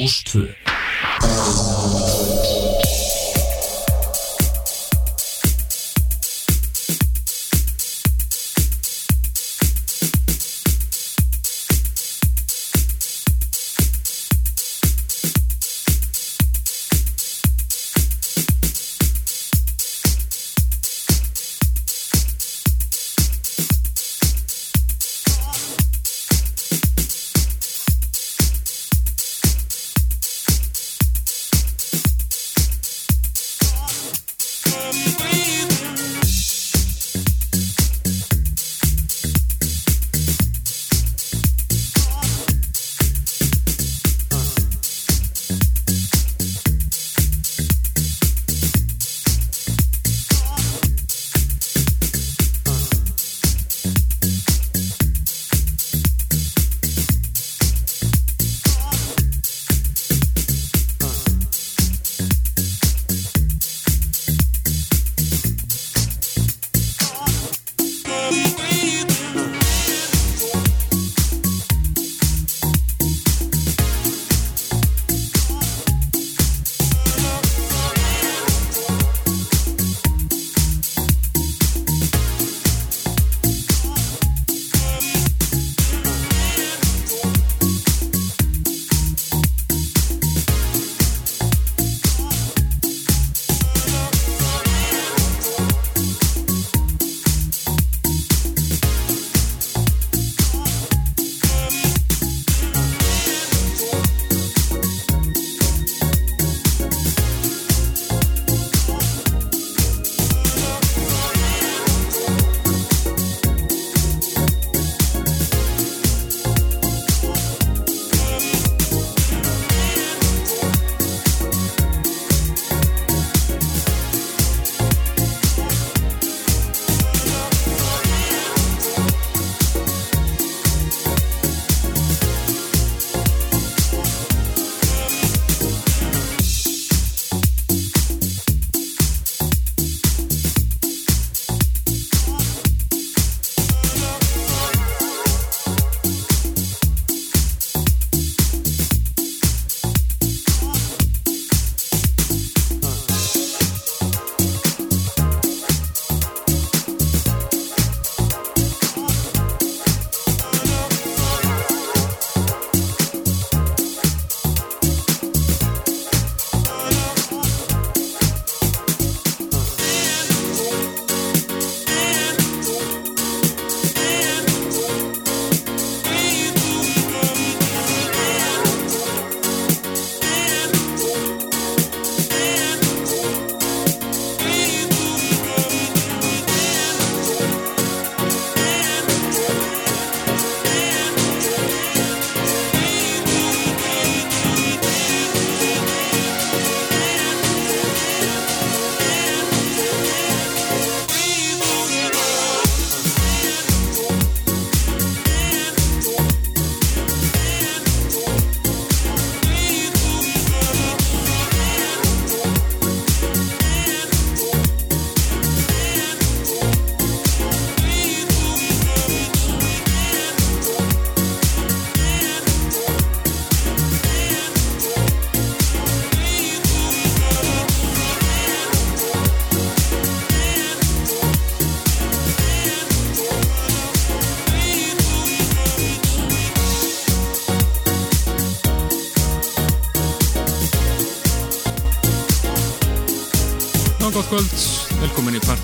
[0.00, 0.48] Rástvö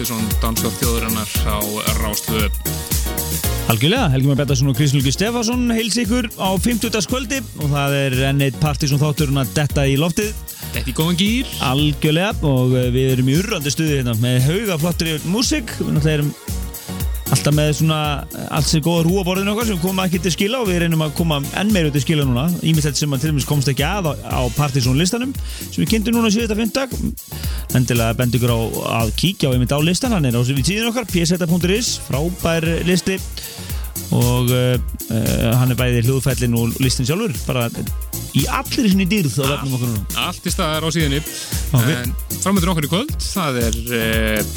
[0.05, 1.59] Partiðsson Dansjóð þjóðurinnar á
[2.03, 2.41] Rástvö
[3.73, 7.09] Algjörlega, Helgi Már Bettarsson og Kristján Luki Stefansson heils ykkur á 50.
[7.09, 10.35] kvöldi og það er ennið Partiðsson þátturinn að detta í loftið.
[10.75, 15.15] Detta í góðan gýr Algjörlega og við erum í urrandi stuði hérna með hauga flottur
[15.15, 16.35] í músik við náttúrulega erum
[17.35, 17.99] alltaf með svona
[18.55, 21.41] allt sem góða rúaborðinu okkar sem koma ekki til skila og við reynum að koma
[21.59, 22.47] enn meira til skila núna.
[22.63, 25.35] Ímyndstætt sem að til dæmis komst ekki að á, á Partiðsson listanum
[25.65, 26.95] sem við kynntum núna síðasta fyndag
[27.75, 28.61] endilega bend ykkur á
[29.03, 33.19] að kíkja á einmitt á listan hann er á síðan okkar pseta.is frábær listi.
[34.15, 34.77] Og uh,
[35.59, 37.71] hann er bæðið hljóðfællin og listin sjálfur bara
[38.35, 40.05] í allir sinni dýrð á vefnum okkur núna.
[40.27, 41.97] Allt í staðar á síðanni okay.
[42.03, 44.55] en framöndur okkar í kvöld það er uh,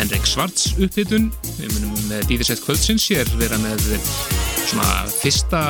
[0.00, 3.86] Henrik Svarts upphittun við munum með dýðisett kvöldsins hér vera með
[4.70, 5.62] svona fyrsta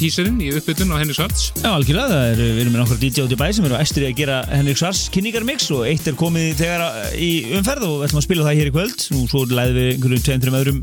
[0.00, 3.26] tíserinn í uppbytun á Henry Svarts Já, algjörlega, það er, við erum með nokkra DJ
[3.26, 6.20] út í bæ sem eru æstir í að gera Henrik Svars kynningarmix og eitt er
[6.20, 6.86] komið þegar
[7.16, 9.04] í umferð og við ætlum að spila það hér í kvöld.
[9.16, 10.80] Og svo læðum við einhverjum tveim-trim öðrum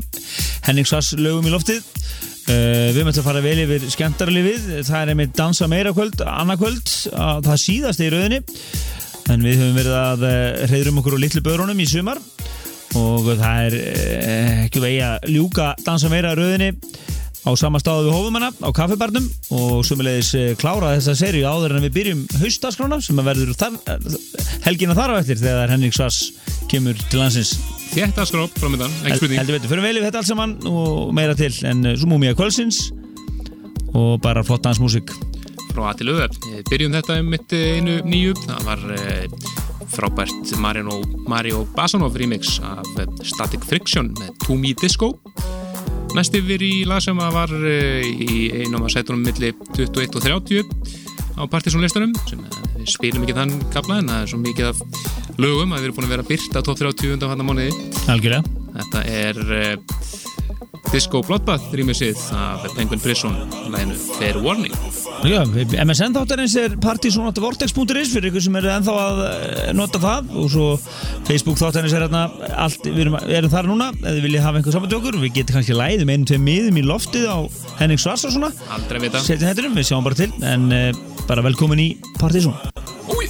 [0.68, 1.82] Henrik Svars lögum í loftið
[2.50, 6.60] uh, Við möttum að fara vel yfir skemmtarlifið, það er einmitt dansa meira kvöld, annað
[6.64, 8.42] kvöld, það síðast í rauðinni
[9.32, 10.24] en við höfum verið að
[10.68, 12.20] reyðrum okkur á litlu börunum í sumar.
[12.94, 13.76] Og það er
[14.66, 16.74] ekki vegi að ljúka dansa meira rauðinni
[17.44, 21.94] á sama stáðu við hófumanna á kaffibarnum og sumulegis klára þessa sériu áður en við
[21.98, 23.76] byrjum haustaskrána sem verður þar,
[24.64, 26.30] helgina þar á eftir þegar Henrik Svass
[26.72, 27.54] kemur til landsins.
[27.92, 29.42] Þetta skróp frá myndan, ekki spurning.
[29.42, 32.80] Heldur betur, fyrir yfir þetta allt saman og meira til en svo múmið að kvölsins
[33.94, 35.12] og bara flott dansmusik
[35.74, 36.36] Frá að til auðvef,
[36.70, 38.82] byrjum þetta um mitt einu nýju, það var
[39.94, 41.00] frábært Mario,
[41.30, 42.86] Mario Basanov remix af
[43.26, 45.12] Static Friction með Tumi Disco
[46.14, 50.62] Næst yfir í lag sem var í einum af sætunum milli 21 og 30
[51.34, 52.44] á partysónlistunum sem
[52.76, 54.78] við spilum ekki þann kapla en það er svo mikið af
[55.42, 57.88] lögum að við erum búin að vera byrt á top 30 undan hann að mánuði.
[58.14, 58.44] Algjörlega.
[58.76, 59.74] Þetta er uh,
[60.92, 63.34] Disco Bloodbath rýmisið af Penguin Prison
[63.72, 64.74] læginu Fair Warning.
[65.26, 65.40] Já,
[65.82, 69.22] MSN þáttarins er partysónatavortex.is fyrir ykkur sem eru ennþá að
[69.74, 70.30] nota það.
[70.38, 70.68] Og svo
[71.26, 72.26] Facebook þáttarins er hérna
[72.66, 73.90] allt, við erum, erum þar núna.
[74.02, 76.46] Eða þið viljið hafa einhver saman til okkur við getum kannski læðið með einu tveim
[76.50, 77.38] miðum í loftið á
[77.80, 78.52] Henning Svars og svona.
[78.76, 80.30] Aldrei vita Setjum hættinum, við sjáum bara til.
[80.46, 80.90] En uh,
[81.28, 81.90] bara velkomin í
[82.20, 82.54] partysón
[83.10, 83.26] Úi!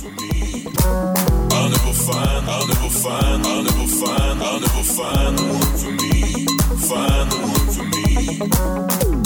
[1.55, 5.65] I'll never find, I'll never find, I'll never find, I'll never find.
[5.85, 6.04] for me,
[6.85, 9.24] find the one for me.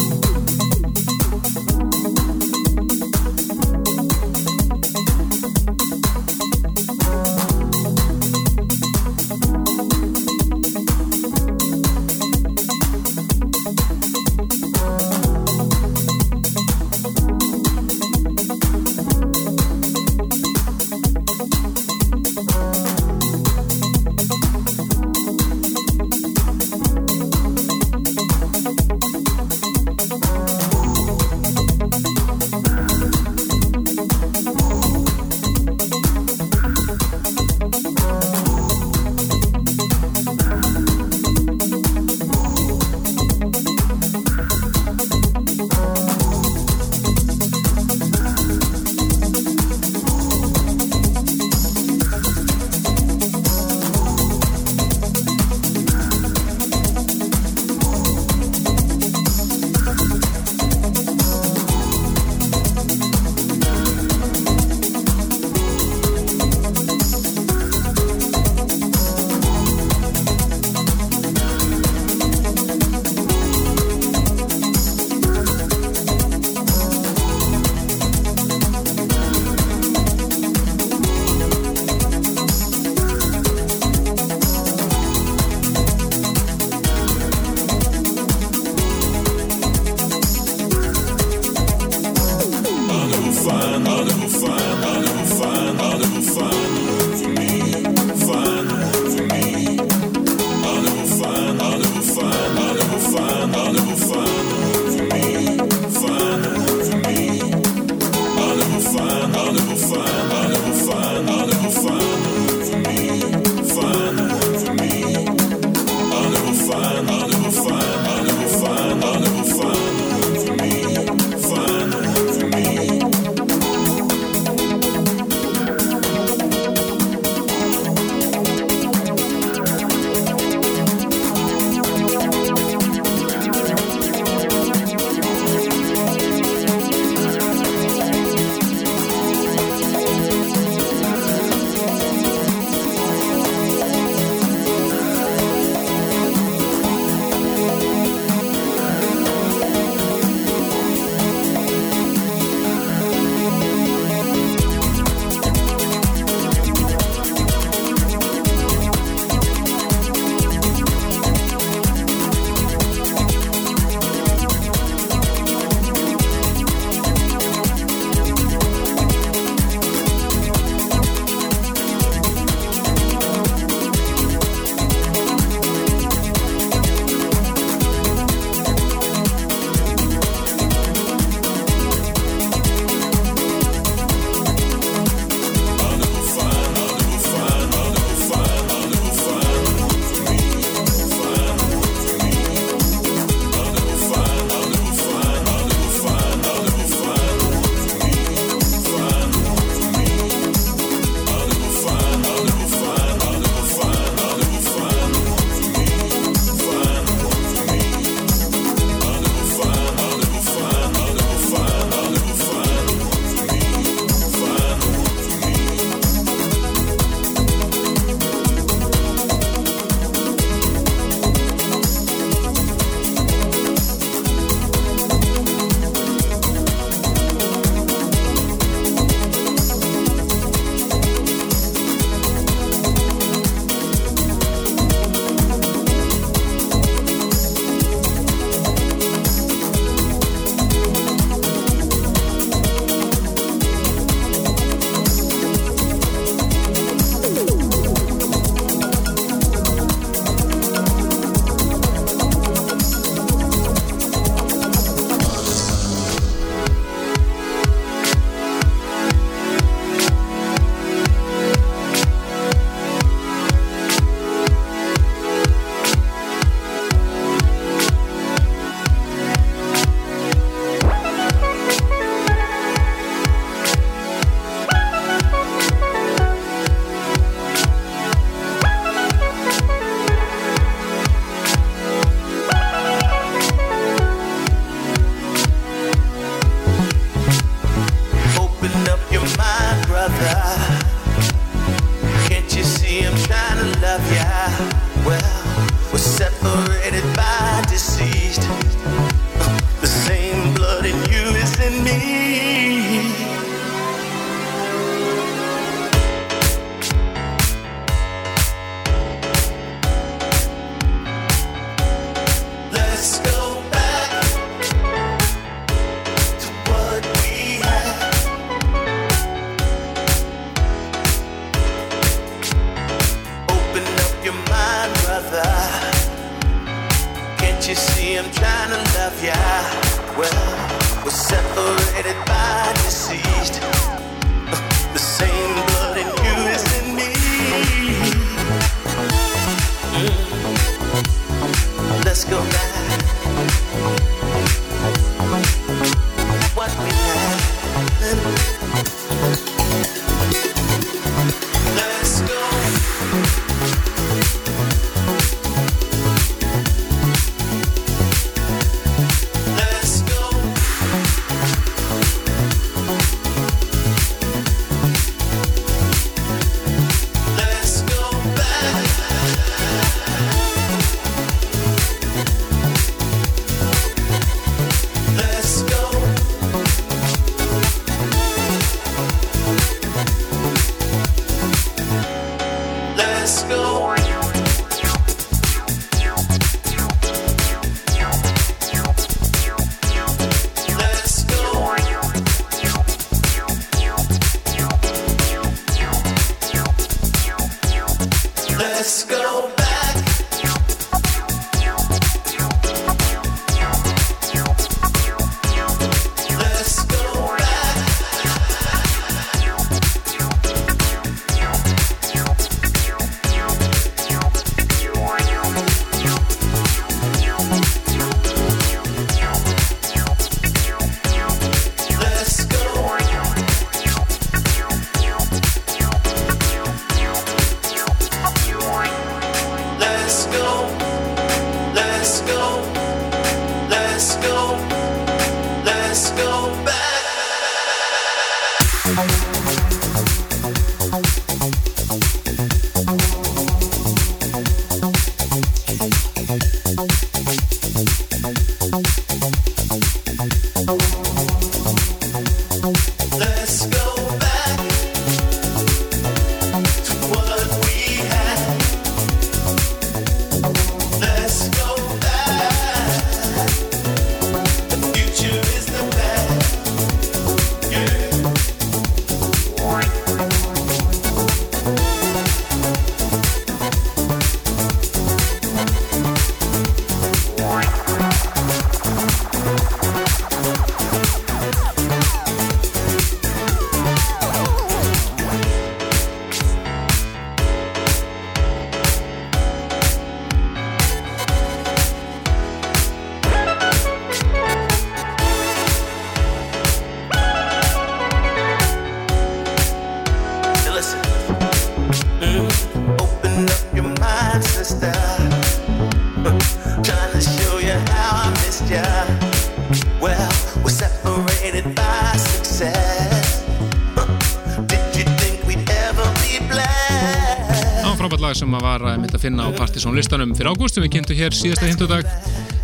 [521.29, 522.07] Hér síðasta hindudag.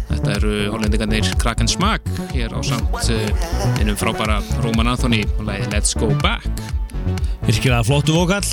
[0.09, 5.75] Þetta eru hollendingarnir Kraken Smack hér á samt uh, innum frábæra Roman Anthony og lagið
[5.75, 6.47] Let's Go Back.
[7.45, 8.47] Virkilega flottu vokall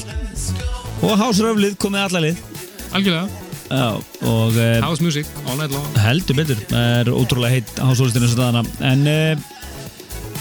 [1.07, 2.41] og hásröflið komið allalið
[2.91, 3.85] Algjörlega, Já,
[4.27, 5.87] og uh, house music, all night long.
[6.03, 8.27] heldur betur það er ótrúlega heitt hásólistinu
[8.83, 9.45] en uh,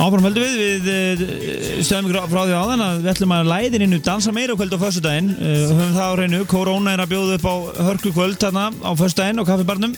[0.00, 3.84] áfram heldur við við uh, stöðum ykkur frá því áðan að við ætlum að læðin
[3.86, 5.30] innu dansa meira kvöld á föstudaginn.
[5.36, 7.54] Uh, höfum það á reynu, Korona er að bjóða upp á
[7.90, 9.94] hörku kvöld þarna á föstudaginn á kaffibarnum.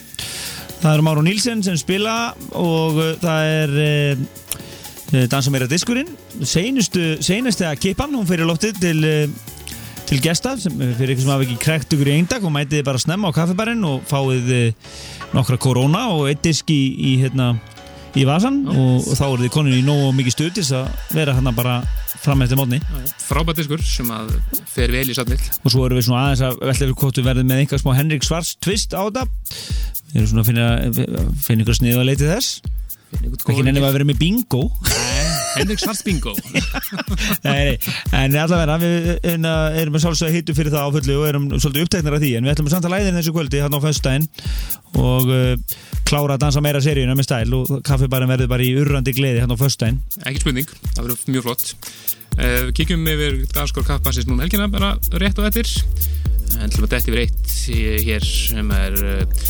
[0.83, 2.17] Það eru Máru Nílsen sem spila
[2.59, 6.09] og uh, það er dansa meira diskurinn.
[6.49, 9.01] Seinustu, að kipan hún fyrir loftið til
[10.13, 12.85] til gesta sem fyrir ykkur sem hafa ekki krekt ykkur í eindag og mætið þið
[12.85, 14.91] bara snemma á kaffibarinn og fáið eh,
[15.33, 17.55] nokkra korona og eitt disk í, í, hérna,
[18.19, 21.15] í vasan og, og þá eru þið konin í nógu mikið stuð til þess að
[21.17, 21.77] vera hérna bara
[22.23, 22.79] fram eftir mótni.
[23.25, 24.35] Frábært diskur sem að
[24.71, 25.41] fer vel í satmill.
[25.41, 27.93] og svo erum við svona aðeins að velta yfir hvort við verðum með einhver smá
[27.99, 29.27] Henrik Svars twist á þetta.
[30.13, 32.63] Við erum svona að finna, finna ykkur snið að leiti þess.
[33.13, 34.67] Ekki nefnum að vera með bingo
[35.57, 36.33] Henrik Svarts Bingo.
[37.47, 37.77] nei, nei,
[38.19, 41.87] en allavega við hérna, erum við sálsög hittu fyrir það á fullu og erum svolítið
[41.87, 44.29] uppteknar af því en við ætlum að læða inn þessu kvöldi hann á föstudaginn
[45.03, 45.77] og uh,
[46.09, 49.55] klára að dansa meira seríuna með stæl og kaffibarinn verður bara í urrandi gleði hann
[49.55, 51.73] á föstudaginn Ekki spurning, það verður mjög flott.
[52.33, 55.69] Uh, kíkjum yfir dagskór kappassis núna um helgina bara rétt og eftir.
[56.61, 59.43] En til að detti yfir eitt í- hér sem er uh,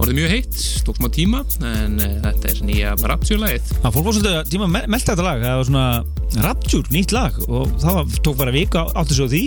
[0.00, 4.16] orðið mjög heitt, tók smá tíma en uh, þetta er nýja Rapture-lægið Það fólk var
[4.18, 5.44] svolítið tíma að me- melta þetta lag.
[5.44, 9.42] Það var svona Rapture, nýtt lag og það var, tók bara vika átti svo því.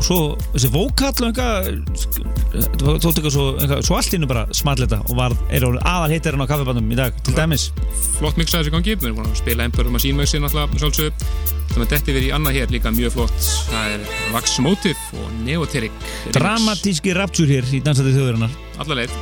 [0.00, 0.18] Og svo
[0.54, 1.40] þessi vókall það
[2.80, 3.44] tók eitthvað svo,
[3.84, 7.18] svo allt innu bara small þetta og var er aðal heitirinn á kaffebandum í dag
[7.26, 7.66] til dæmis.
[8.16, 11.26] flott mixaði þessi gangi, við erum búin að spila Emperor Machine Mixin alltaf sjálfsög
[11.70, 13.50] þannig að þetta verið í annað hér líka mjög flott.
[13.68, 15.92] Það er Vax Motive og Neoteric
[16.32, 19.20] dramatíski Rapture hér í dansandi þjóðurinnar alla leið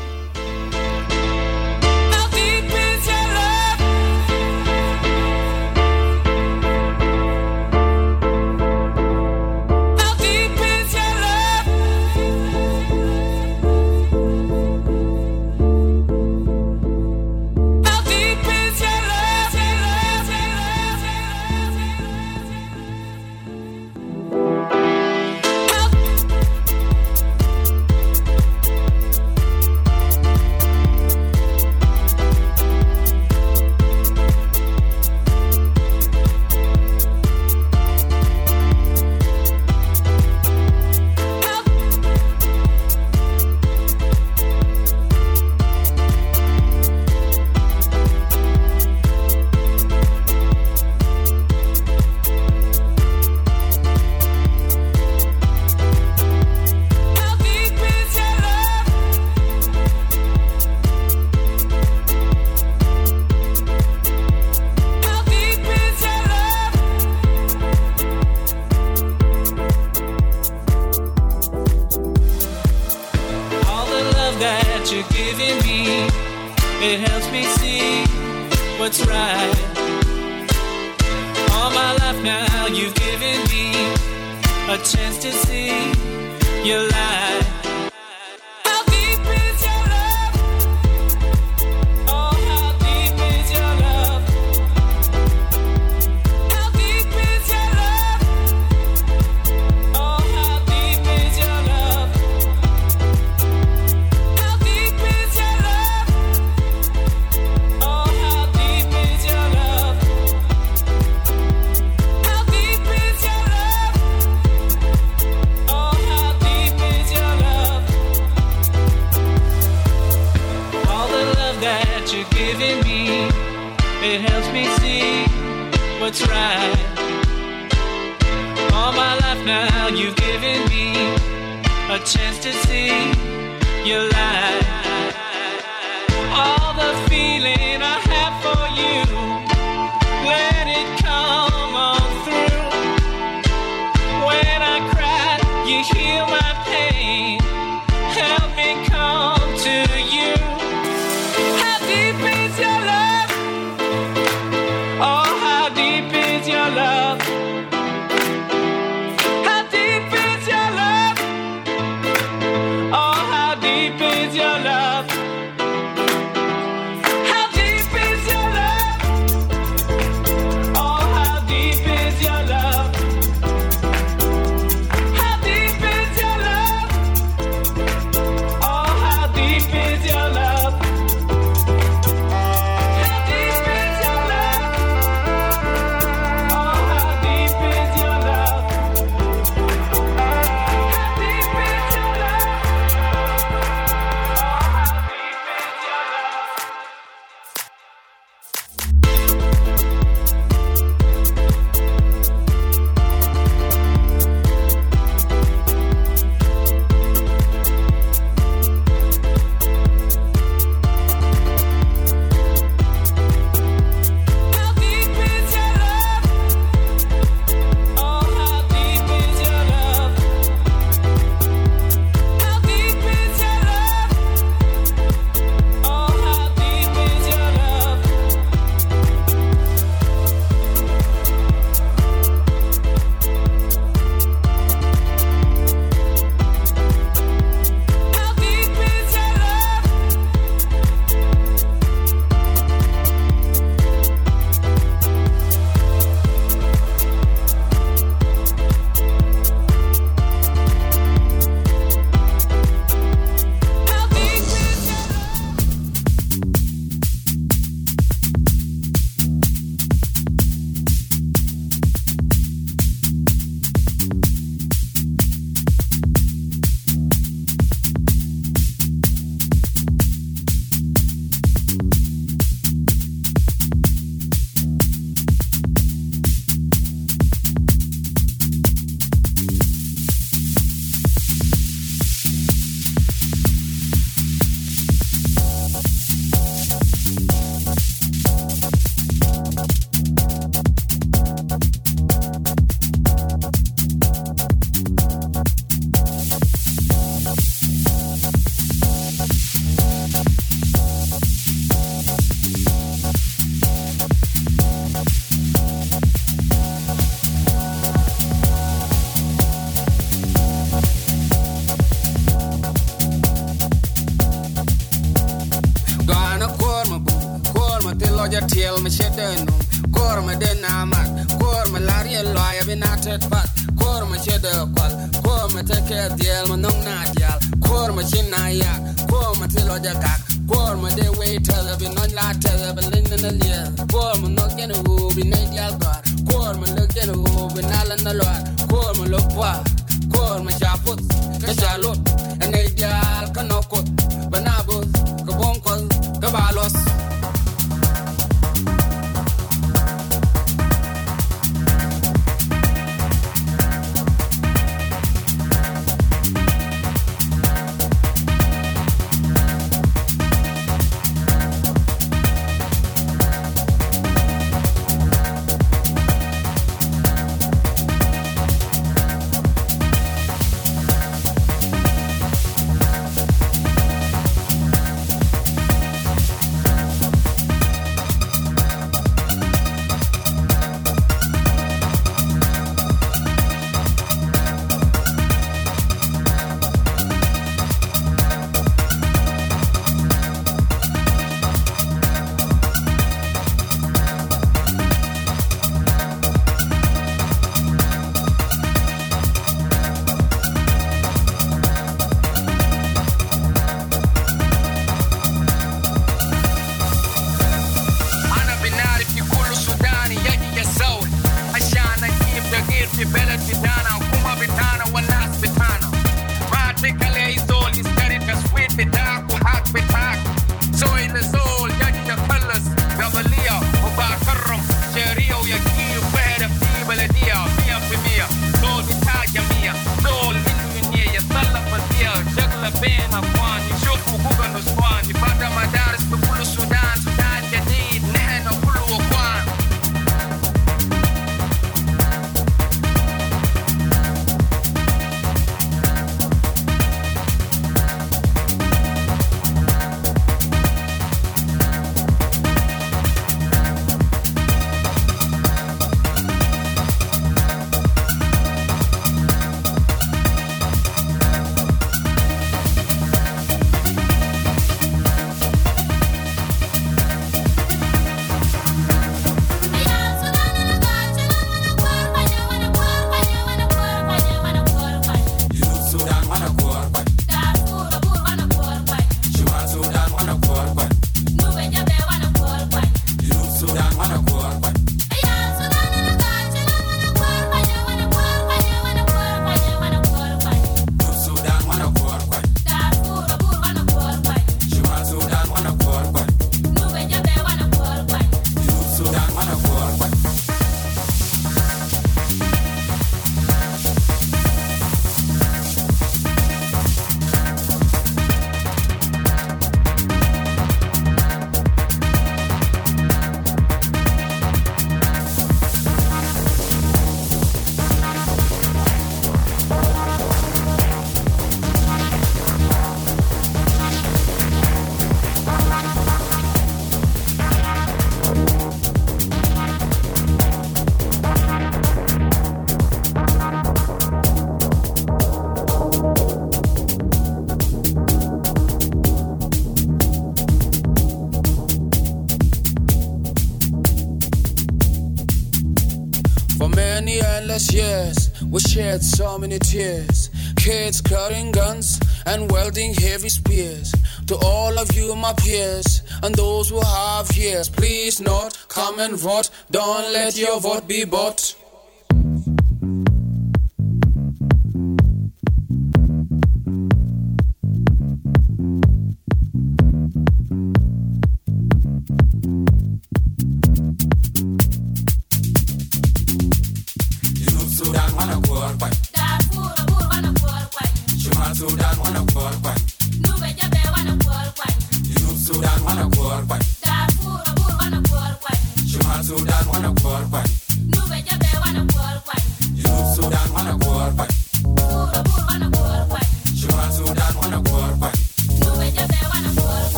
[548.78, 550.30] shed so many tears.
[550.56, 553.92] Kids carrying guns and wielding heavy spears.
[554.28, 559.16] To all of you, my peers, and those who have ears, please not come and
[559.16, 559.50] vote.
[559.72, 561.38] Don't let your vote be bought.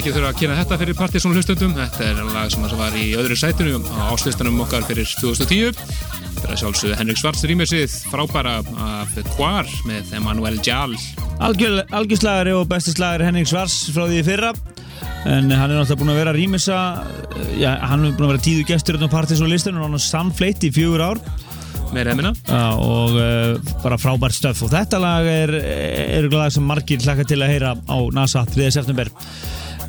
[0.00, 3.36] ekki þurfa að kynna þetta fyrir Partiðsson hlustundum þetta er lag sem var í öðru
[3.36, 5.76] sætinu á áslistanum okkar fyrir 2010
[6.40, 10.96] þetta er sjálfsög Henrik Svarts rýmjössið frábæra af Kvar með Emanuel Gjall
[11.40, 14.50] Algjörslagari og bestislagari Henrik Svarts frá því fyrra.
[15.28, 16.80] En hann er náttúrulega búin að vera rýmjössa
[17.88, 20.66] hann er búin að vera tíðu gestur hérna á Partiðsson listunum og hann er samfleitt
[20.68, 21.22] í fjögur ár.
[21.90, 22.30] Með reymina
[22.78, 27.24] og uh, bara frábært stöð og þetta lag er, er, er lag sem margir hlaka
[27.26, 28.68] til að heyra á NASA 3.
[28.76, 29.10] september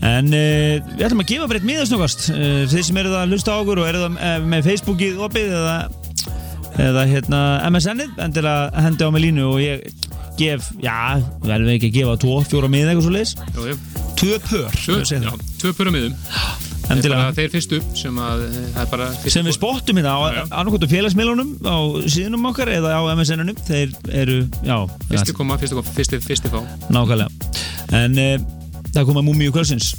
[0.02, 3.54] en uh, við ætlum að gefa breytt miðasnokast uh, þeir sem eru það að hlusta
[3.54, 5.76] á okkur og eru það uh, með Facebookið opið eða,
[6.88, 9.86] eða hérna MSN-ið endilega hendi á mig línu og ég
[10.40, 13.78] gef, já, verðum við ekki að gefa tvo, fjóra miða eitthvað svo jú.
[14.22, 15.74] tvö pör, Tvö, við segjum já, það.
[15.78, 16.16] pyramidum
[16.92, 17.28] endilega.
[17.38, 21.52] Þeir fyrstu sem að það er bara fyrstu sem við spottum hérna á annarkvæmtu félagsmiðlunum
[21.64, 21.78] á
[22.12, 24.76] síðunum okkar eða á MSN-unum þeir eru, já,
[25.12, 26.60] fyrstu koma, fyrstu koma, fyrstu, fá.
[26.92, 27.30] Nákvæmlega.
[28.02, 28.20] En
[28.92, 29.94] það koma múmiu kvölsins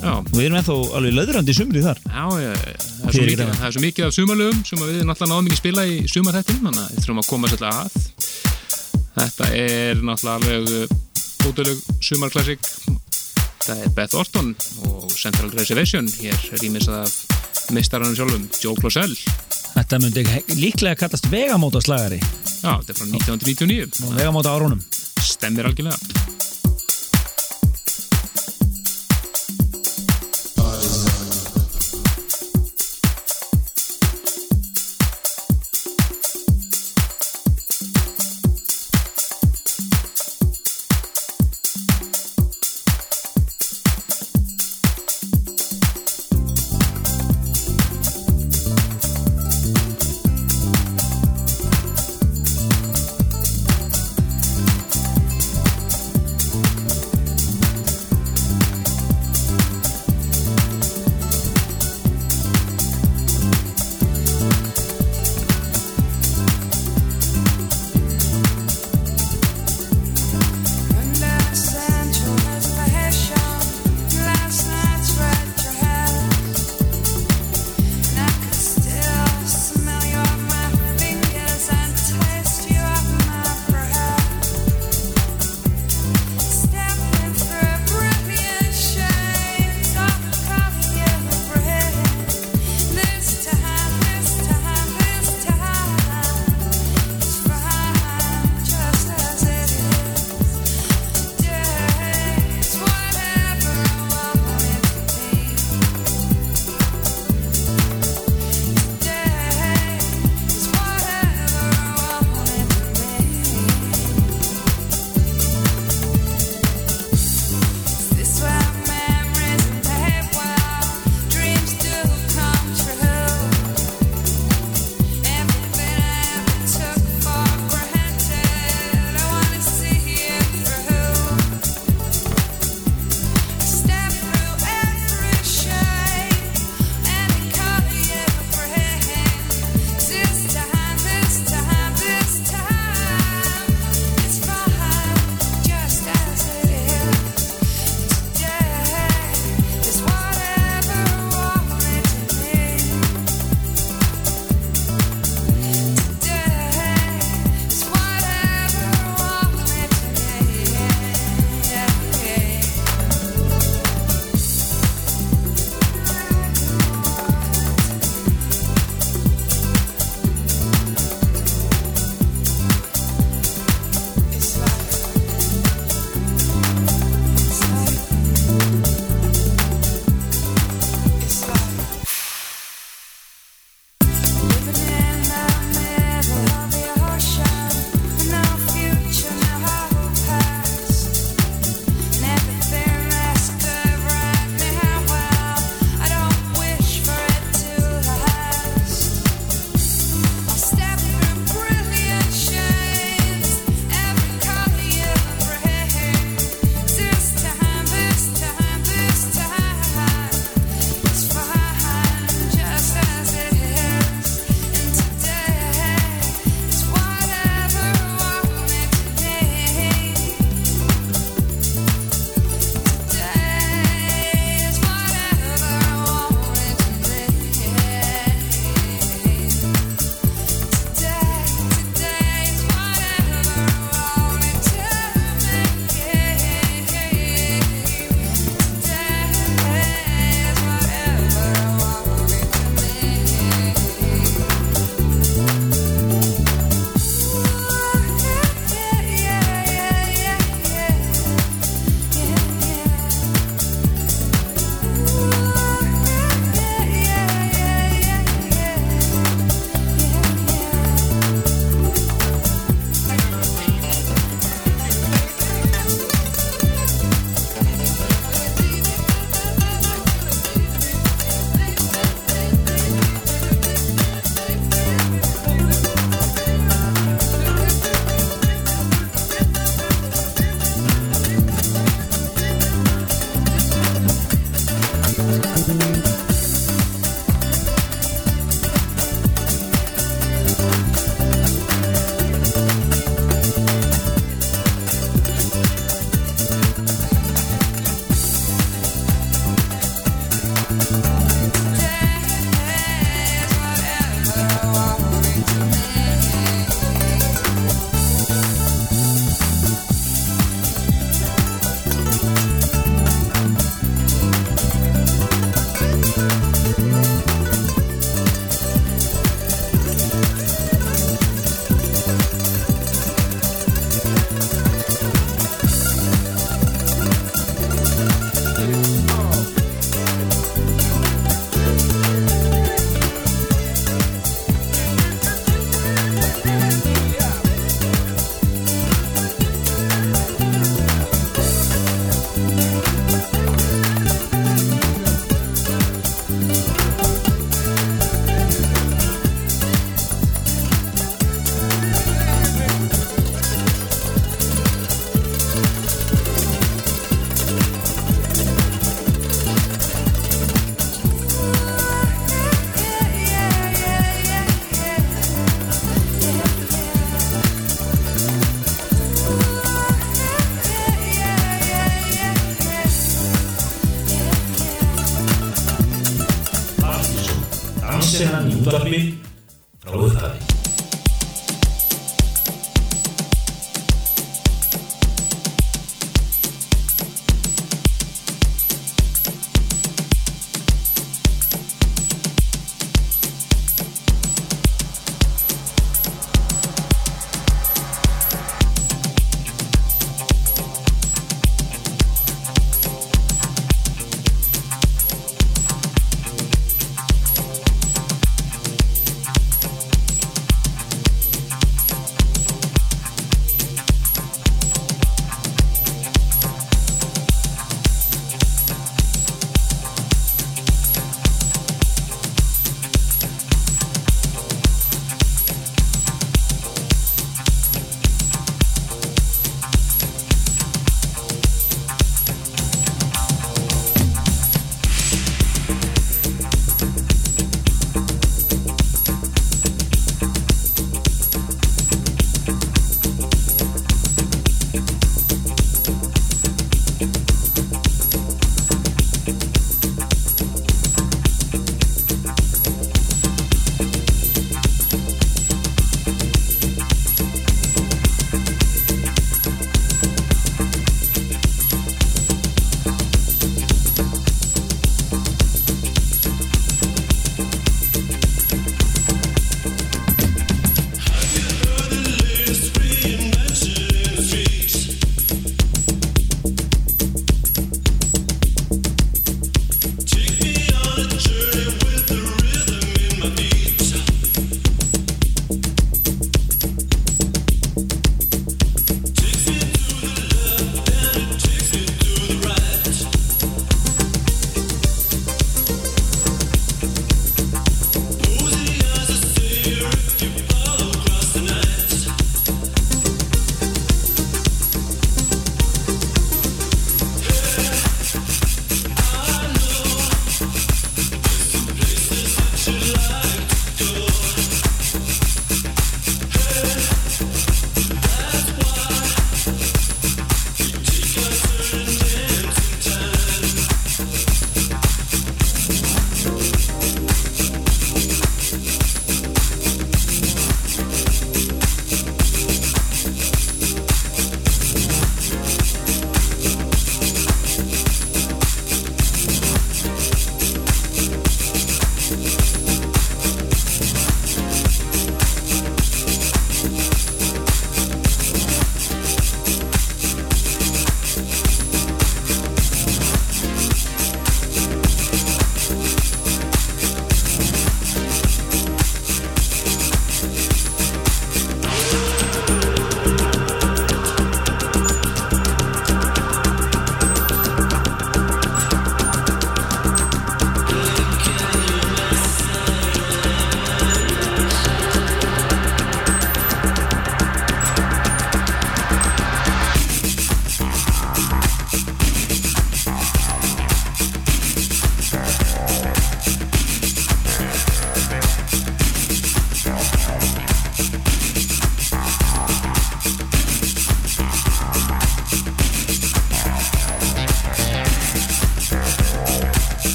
[0.00, 1.98] við erum ennþá alveg löðrandi sumrið þar.
[2.06, 3.66] Já, já, það er svo mikið, það.
[3.66, 6.62] er svo mikið af sumarlögum sem að við náttúrulega náðum ekki að spila í sumarhættin
[6.64, 7.98] þannig að við þurfum að koma svolítið að.
[9.18, 12.70] Þetta er náttúrulega alveg ótrúleg sumarklassik.
[13.60, 14.50] Það er Beth Orton
[14.88, 16.08] og Central Reservation.
[16.20, 17.20] Hér rýmis af
[17.76, 19.16] mistaranum sjálfum, Joe Closell.
[19.76, 20.24] Þetta myndi
[20.58, 24.82] líklega kallast vegamóta slagari já, þetta er frá 1999 og vegamóta árunum.
[25.20, 26.39] Stemmer algjörlega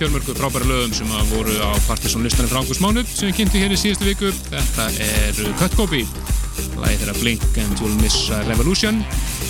[0.00, 3.60] fjölmörgu frábæra lögum sem að voru á Partisan listanum frá ágúst mánuð sem við kynntu
[3.60, 4.30] hér í síðustu viku.
[4.48, 6.06] Þetta er Cut Copy,
[6.80, 9.02] lagið þeirra Blink and You'll Miss a Revolution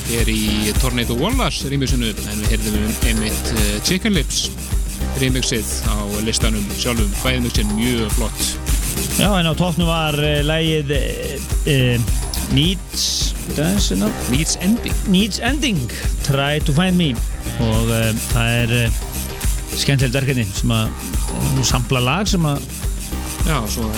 [0.09, 4.49] hér í Tornado Wallace rýmisinu en við heyrðum um einmitt eh, Chicken Lips
[5.23, 5.95] rýmixið á
[6.27, 8.43] listanum sjálfum, bæðmixin mjög flott.
[9.21, 11.45] Já, en á tóknu var uh, lægið uh,
[11.77, 12.17] uh,
[12.57, 13.07] Needs?
[13.55, 14.99] Needs Ending.
[15.07, 15.79] Needs Ending
[16.27, 17.15] Try to Find Me
[17.63, 19.01] og uh, það er uh,
[19.83, 22.63] skemmtilegt verkefni sem að sampla lag sem að
[23.49, 23.89] Já, svo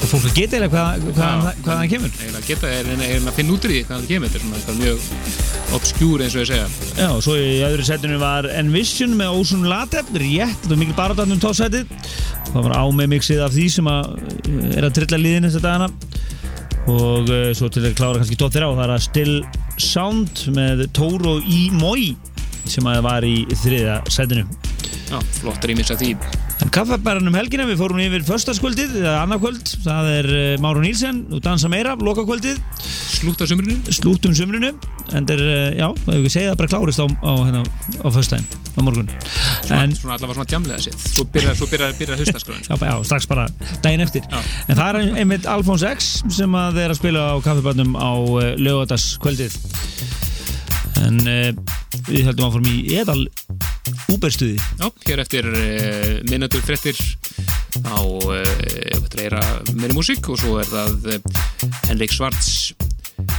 [0.00, 2.12] og fólk að geta eða hvað, hvað, hvað það kemur.
[2.16, 4.30] Eiginlega geta er, er, er að finna út í því hvað það kemur.
[4.30, 6.68] Þetta er svona eitthvað mjög obskjúr eins og ég segja.
[6.96, 10.96] Já, og svo í öðru setinu var Envision með Ozone Latep rétt, þetta var mikil
[10.98, 11.92] barátarnum tóðsætið
[12.50, 15.64] það var á með mixið af því sem að uh, er að trilla liðin þetta
[15.66, 15.90] dagana.
[16.90, 19.36] Og uh, svo til að klára kannski tótt þeirra og það er að Still
[19.80, 22.14] Sound með Toro í Moi
[22.70, 24.48] sem að var í þriða setinu
[25.10, 26.12] Já, flott rýmis af því.
[26.62, 31.22] En kaffebæran um helgina, við fórum yfir förstaskvöldið, eða annarkvöld, það er uh, Máru Nílsen
[31.34, 32.60] og Dansa Meira, lokakvöldið,
[33.20, 33.74] Slútt á sumrinu.
[33.90, 34.70] slúttum sumrinu,
[35.10, 37.62] en það er, uh, já, það hefur ekki segið það bara klárist á, á, hérna,
[38.04, 39.10] á föstudaginn, á morgun.
[39.80, 41.02] En, Svona allavega svona djamlega séð.
[41.16, 42.62] Svo byrjar, svo byrjar, byrjar haustaskráin.
[42.68, 43.48] já, já, strax bara
[43.82, 44.22] daginn eftir.
[44.30, 44.40] Já.
[44.68, 48.46] En það er einmitt Alfons X sem að er að spila á kaffebænum á uh,
[48.60, 49.58] lögadagskvöldið.
[51.02, 51.50] En uh,
[52.06, 53.22] við heldum að fórum í eðal
[54.12, 54.58] úberstuði.
[54.80, 56.98] Já, hér eftir uh, minnatur frettir
[57.86, 58.40] á uh,
[59.16, 59.42] reyra
[59.74, 61.42] meiri músík og svo er það uh,
[61.88, 62.72] Henrik Svarts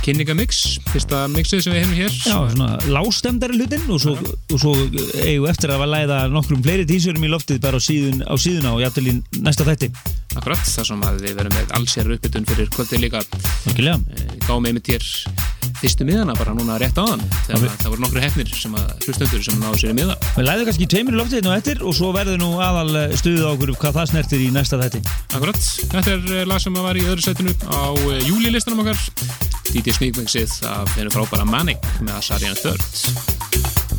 [0.02, 2.16] kynningamix, fyrsta mixið sem við hefum hér.
[2.26, 6.88] Já, svona lástemdari hlutinn og svo, og svo eigum við eftir að læða nokkrum fleiri
[6.90, 9.92] tísurum í loftið bara á, síðun, á síðuna og jafnvel í næsta þætti.
[10.38, 13.26] Akkurat, þar sem að við verum með allsér uppbytun fyrir kvöldið líka.
[14.48, 15.06] Gáum einmitt hér
[15.82, 17.24] fyrstu miðana bara núna rétt áðan.
[17.48, 20.16] Þegar við- það voru nokkru hefnir sem að hlustendur sem náðu sér í miða.
[20.38, 23.46] Við læðum kannski tveimur í loftið á eftir og svo verður nú aðal eh, stuðið
[23.46, 25.02] á okkur hvað það snertir í næsta þætti.
[25.34, 25.62] Akkurat,
[25.96, 29.02] þetta er eh, lag sem að var í öðru setinu á uh, júlilistanum okkar.
[29.72, 33.91] DJ Sneakmingsið af hennu frábæra Manic með Asarian Third.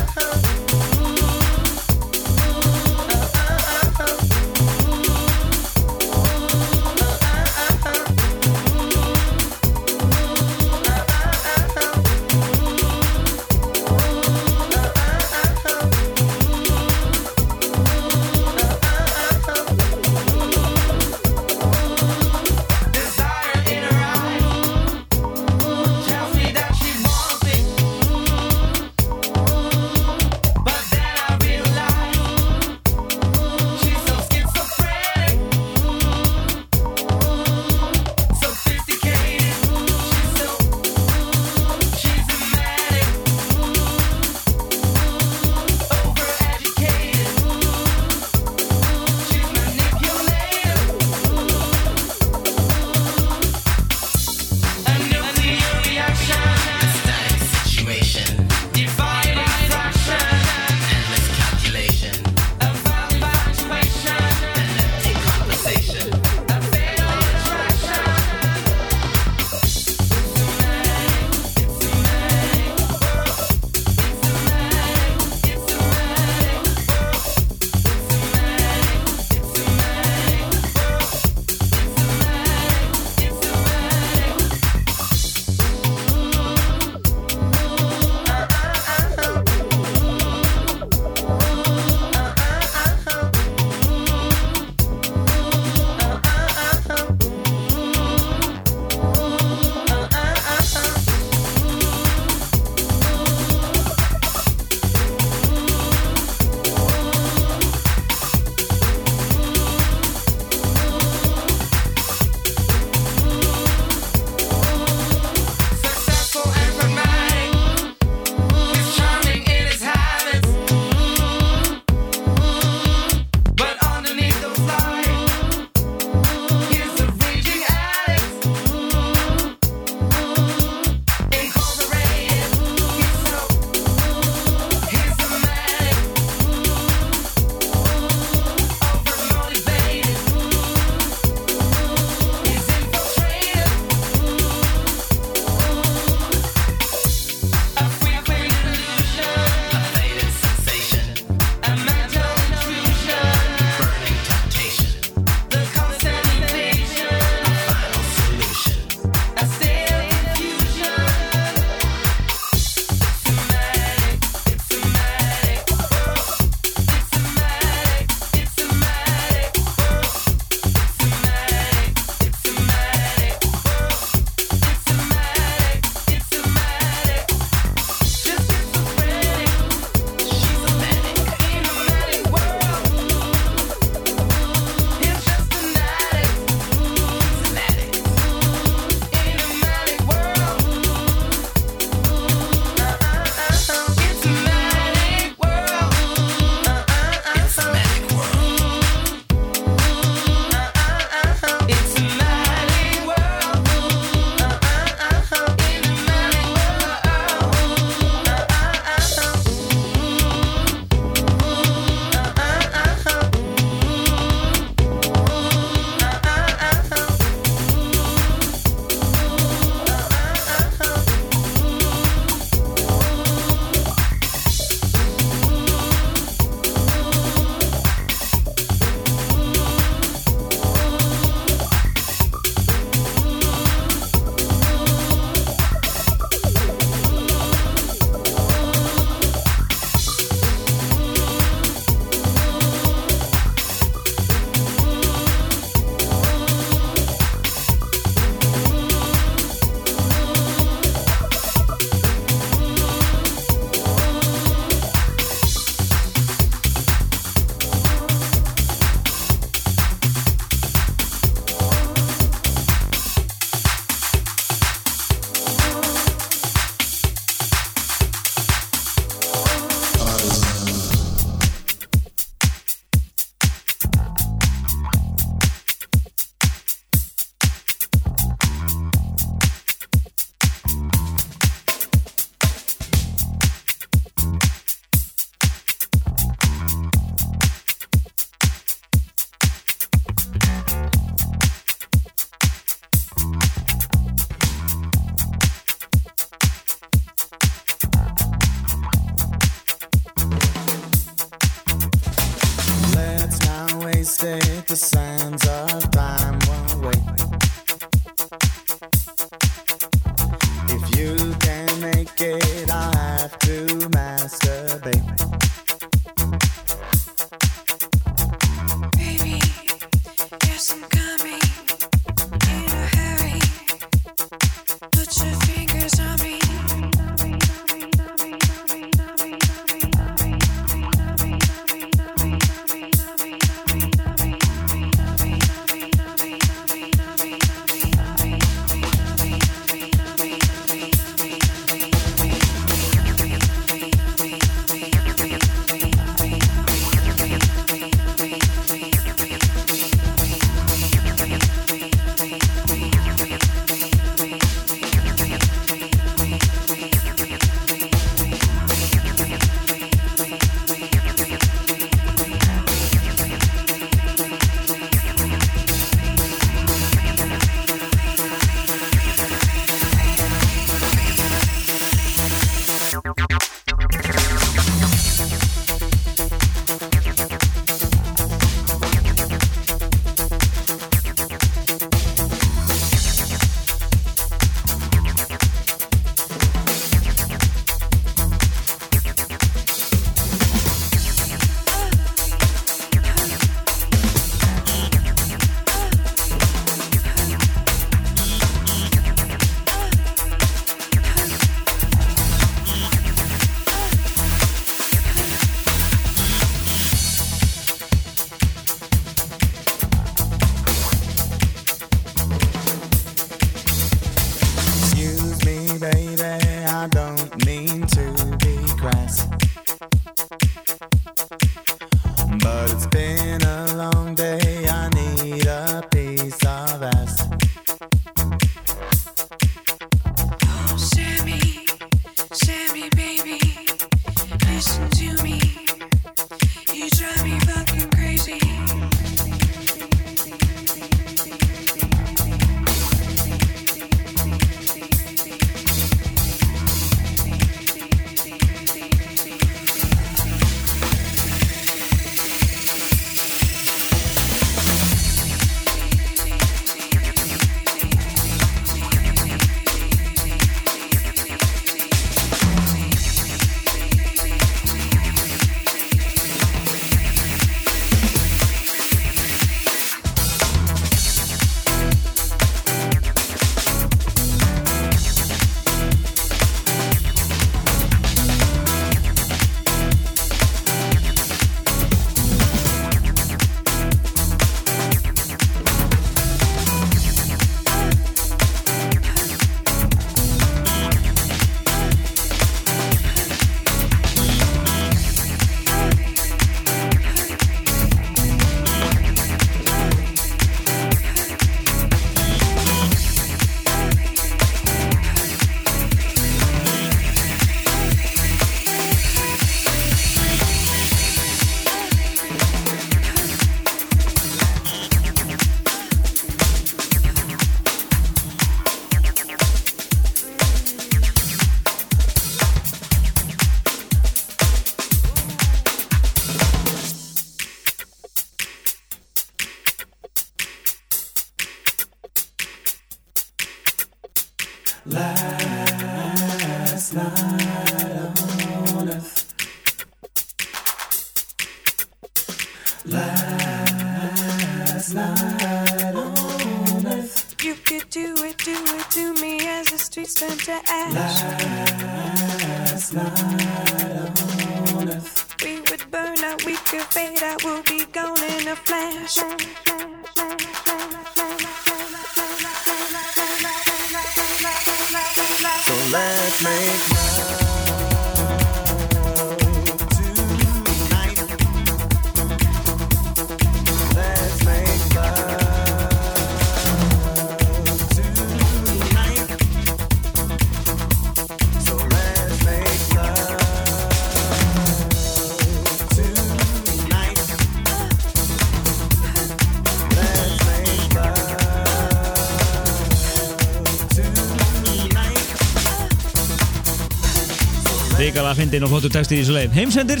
[598.56, 600.00] Ríkala að fyndi inn á flottu texti í þessu leið Heimsendir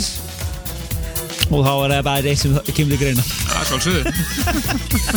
[1.46, 4.02] Og þá er það bara eitt sem kemur til greina Það er svolsögðu.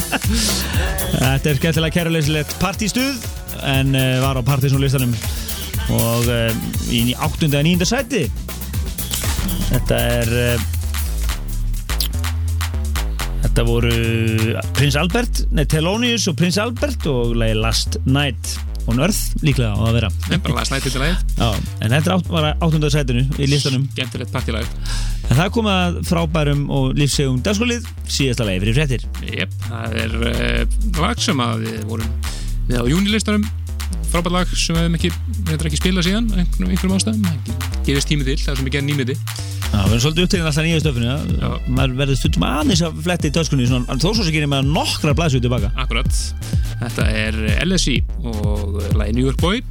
[1.19, 3.23] Þetta er skemmtilega kæruleysilegt partístuð
[3.65, 5.15] En uh, var á partysónlistanum
[5.89, 6.51] og uh,
[6.93, 7.47] í 8.
[7.49, 7.87] og 9.
[7.89, 8.27] sæti
[9.71, 10.67] þetta er uh,
[13.41, 13.95] þetta voru
[14.77, 19.81] Prins Albert, nei Thelonious og Prins Albert og lagi Last Night og Nörð líklega á
[19.85, 20.09] að vera.
[21.85, 22.89] En þetta átt- var 8.
[22.93, 23.85] sætinu í listanum.
[25.29, 29.05] En það kom að frábærum og lífsegum dagskólið síðasta lagi fyrir fréttir.
[29.29, 32.11] Jep, það er uh, lag sem að við vorum
[32.69, 33.45] við á júnilistanum.
[34.09, 35.11] Frábært lag sem við hefum ekki,
[35.45, 37.57] við ekki spilað síðan einhverjum, einhverjum ástæðum, ekki
[37.91, 39.15] gefist tími til það sem ekki er nýmiði
[39.69, 41.17] Já, við erum svolítið upptegin alltaf nýja stöfinu Já.
[41.43, 41.51] ja.
[41.67, 45.15] maður verður stundum aðeins að fletti í töskunni svona, þó svo sem gerir maður nokkra
[45.17, 46.21] blæsum tilbaka Akkurat,
[46.83, 49.61] þetta er LSI og lagi New York Boy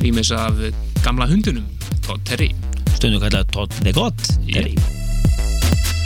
[0.00, 0.60] rýmis af
[1.04, 1.68] gamla hundunum
[2.06, 2.52] Todd Terry
[2.96, 4.16] stundum kallað Todd the God.
[4.48, 4.76] Terry.
[4.76, 6.05] Thank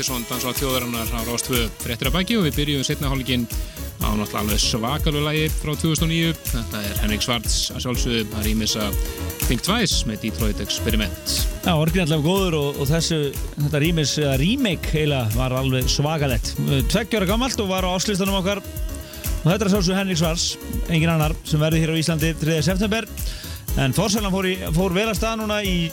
[0.00, 3.42] Partisón Dansa á þjóðarinnar á Rástvö fréttir að baki og við byrjum setna hálfingin
[4.00, 8.76] á náttúrulega alveg svakalug lagi frá 2009 þetta er Henrik Svarts að sjálfsögðu að rýmis
[8.80, 8.96] að
[9.42, 11.34] Think Twice með Detroit Experiment
[11.66, 13.18] Já, orginallega góður og, og þessu,
[13.58, 16.54] þetta rýmis, eða remake heila var alveg svakalett.
[16.88, 20.54] Tveggjóra gammalt og var á áslistanum okkar og þetta er sjálfsög Henrik Svars,
[20.88, 22.62] engin annar, sem verður hér á Íslandi 3.
[22.64, 23.04] september.
[23.78, 25.90] En Þórsalan fór, fór vel að stað núna í,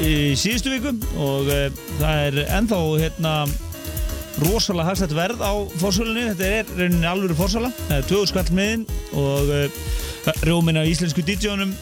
[0.00, 1.66] í síðustu viku og uh,
[2.00, 3.34] það er ennþá hérna
[4.40, 8.84] rosalega hagstætt verð á fórsölunni, þetta er rauninni alvöru fórsala, það er 20 skall miðin
[9.20, 11.74] og uh, rjómin af íslensku DJ-unum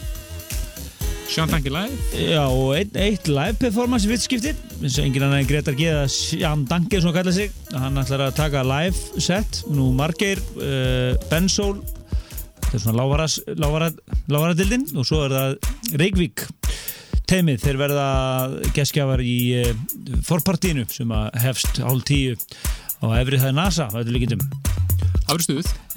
[1.29, 1.93] Sján Tanki Live?
[2.17, 6.07] Já, og eitt, eitt live performance í vittskipti eins og enginn annar en Gretar Geða
[6.09, 7.53] Sján Dange, svona kalla sig.
[7.75, 9.61] Hann ætlar að taka live set.
[9.69, 11.83] Nú Margeir, uh, Bensól.
[12.63, 13.27] Þetta er svona
[14.31, 14.87] lávaradildin.
[14.97, 16.47] Og svo er það Reykvík
[17.29, 18.07] teimið þeir verða
[18.73, 19.71] geskjafar í uh,
[20.25, 22.35] forpartíinu sem að hefst hálf tíu
[22.99, 24.45] á efrið það er NASA, það er líkindum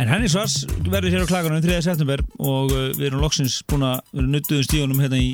[0.03, 1.79] En Henni Svars verður hér á klaganum 3.
[1.87, 5.31] september og uh, við erum loksins búin að vera nuttuðum stíunum hérna í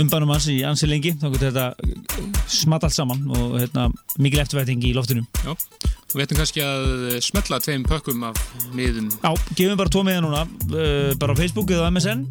[0.00, 3.88] umbanum hans í ansi lengi þá getur þetta uh, smatt allt saman og hérna,
[4.22, 5.24] mikil eftirvæting í loftinu.
[5.44, 8.40] Já, og ættum kannski að smetla tveim pökkum af
[8.76, 9.10] miðum.
[9.22, 12.26] Já, gefum bara tvo meða núna uh, bara á Facebook eða MSN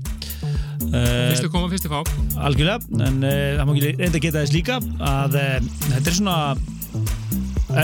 [0.86, 2.04] Fyrstu koma, fyrstu fá
[2.46, 5.38] algjörlega en það má ekki reynda að geta þess líka að
[5.90, 6.36] þetta er svona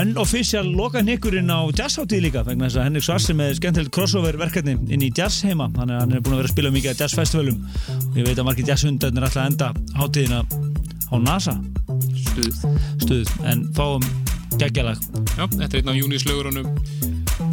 [0.00, 4.38] unofficial loka nikkurinn á jazzháttíð líka vegna þess að Henrik Svars er með skemmtilegt crossover
[4.40, 6.92] verkefni inn í jazz heima þannig að hann er búin að vera að spila mikið
[6.92, 7.58] að jazzfestivalum
[8.08, 10.42] og ég veit að margir jazzhundarnir að enda háttíðina
[11.12, 11.56] á NASA.
[12.16, 12.64] Stuð.
[13.04, 13.34] Stuð.
[13.44, 14.06] En fáum
[14.60, 15.00] geggjalag.
[15.36, 16.72] Já, þetta er einn af júnislögurunum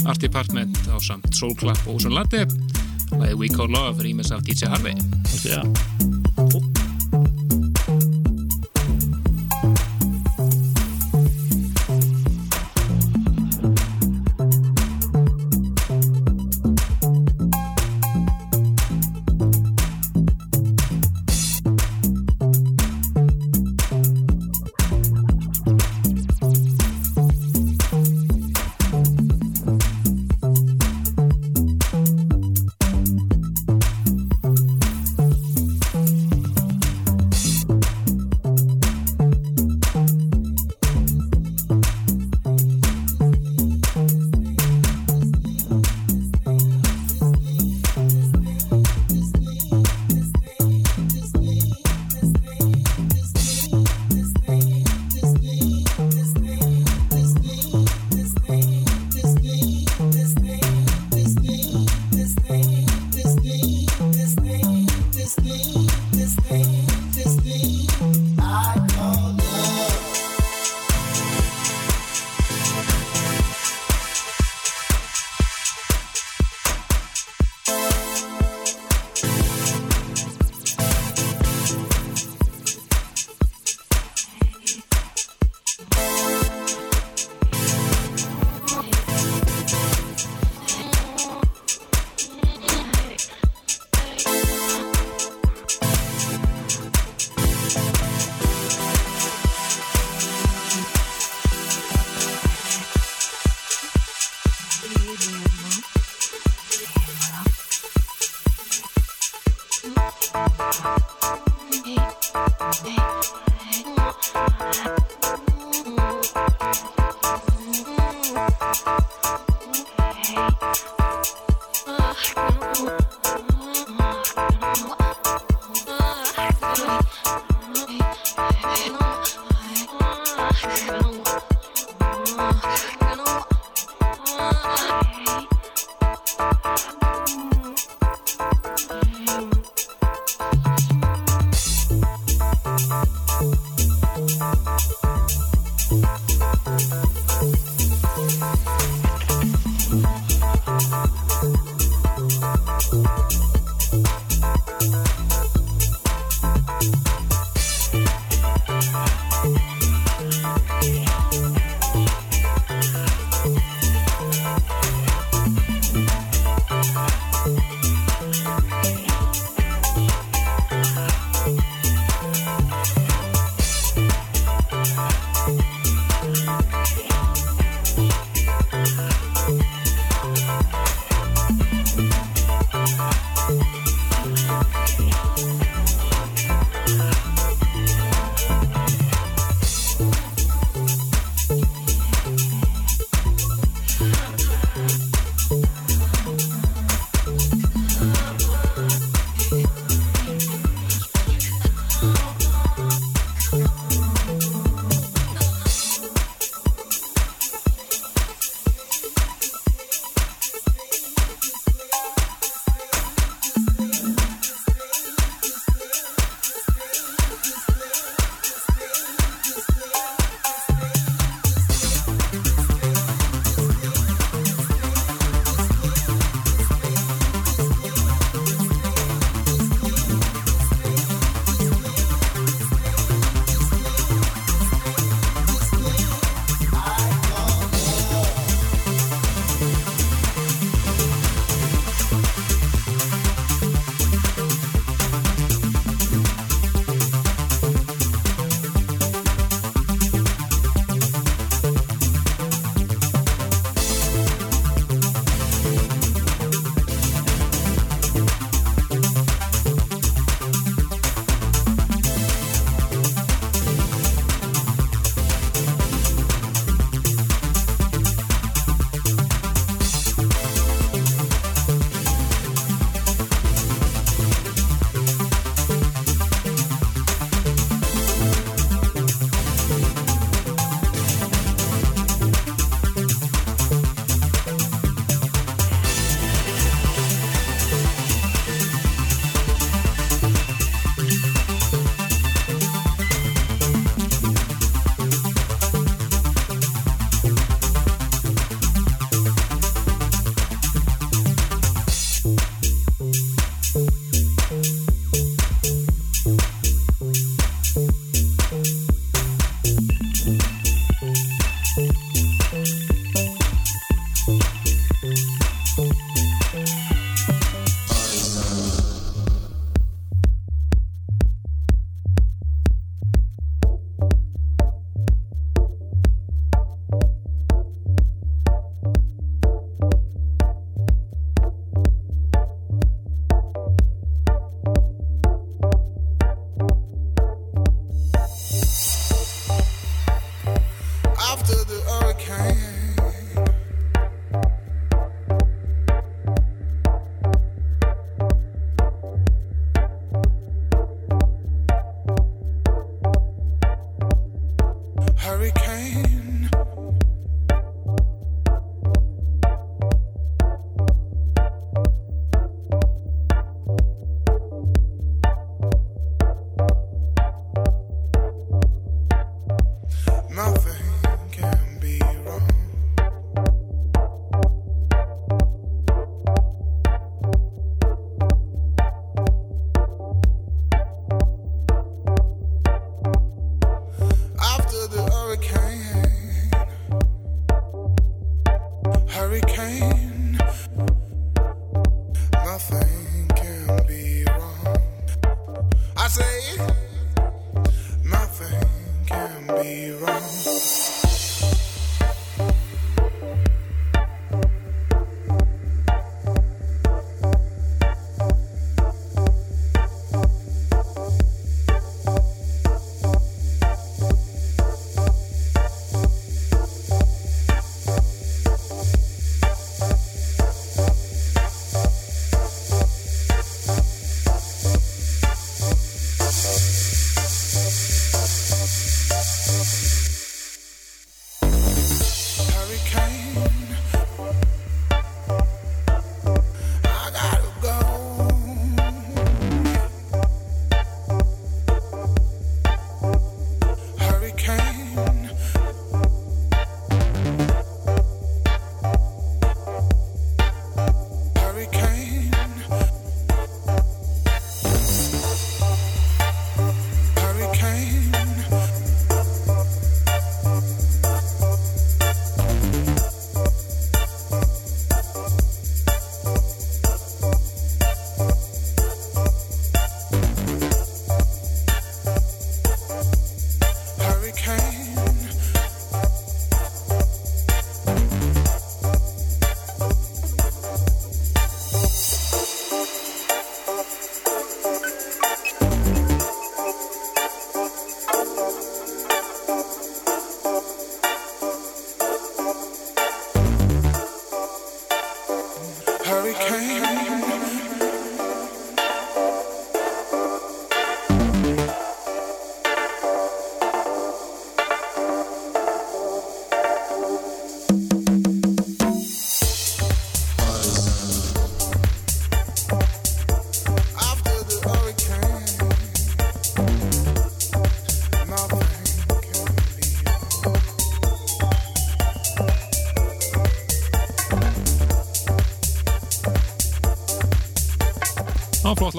[0.05, 2.45] Art Department á samt Soul Club og Úsun Latte
[3.17, 4.95] Lagið We Call Love rýmis af DJ Harvey.
[5.43, 5.63] Já.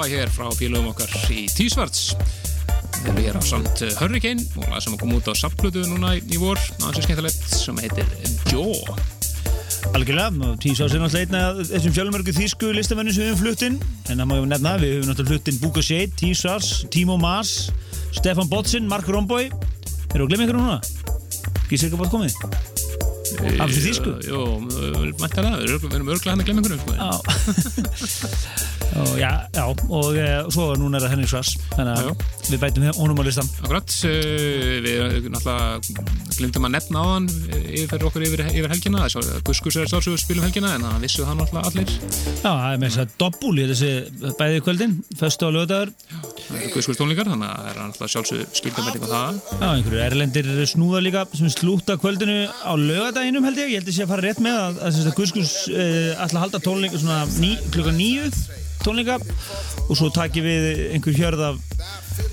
[0.01, 2.15] Lag hér frá félögum okkar í Tísvarts
[3.05, 6.57] við erum samt Hurricane og lag sem kom út á saftblötu núna í, í vor
[6.87, 8.07] ansið skemmtilegt sem heitir
[8.49, 8.73] Jaw
[9.97, 13.79] Algjörlega, á sér náttúrulega þessum fjölmörgu þýsku listamennu sem við höfum fluttinn
[14.13, 17.55] en það má ég nefna, við höfum náttúrulega fluttinn Buka Shade, Tísars, Timo Mas
[18.17, 19.49] Stefan Botsin, Mark Romboy
[20.15, 20.79] Erum við að glemja ykkur núna?
[21.71, 22.33] Gísir ekki bátt komið?
[23.63, 24.11] Af þessu þýsku?
[24.27, 26.93] Jú, við erum- við erum örglega hann að glemja einhverjum sko.
[28.99, 31.51] Og, já, já, og e, svo núna er það Henrik Svars.
[31.77, 32.01] Þannig að
[32.51, 34.13] við bætum honum á listan Akkurat, uh,
[34.83, 34.97] við
[35.31, 35.81] náttúrulega
[36.39, 37.27] glimtum að nefna á hann
[37.61, 39.01] yfir okkur yfir, yfir helgina.
[39.47, 41.91] Guskus er sjálfsögur spilum helgina en það vissu það náttúrulega allir.
[42.41, 43.93] Já, það er með þess að doppul í þessi
[44.41, 45.89] bæði kvöldin, föstu og lögdagur
[46.75, 49.35] Guskus tónleikar þannig að það er náttúrulega sjálfsögur skildamæting á það.
[49.61, 53.95] Já, einhverju erlendir snúða líka sem slúta kvöldinu á lögadaginum held ég, ég held að
[53.95, 54.13] sé að
[58.85, 59.19] tónleika
[59.87, 61.61] og svo taki við einhver hjörð af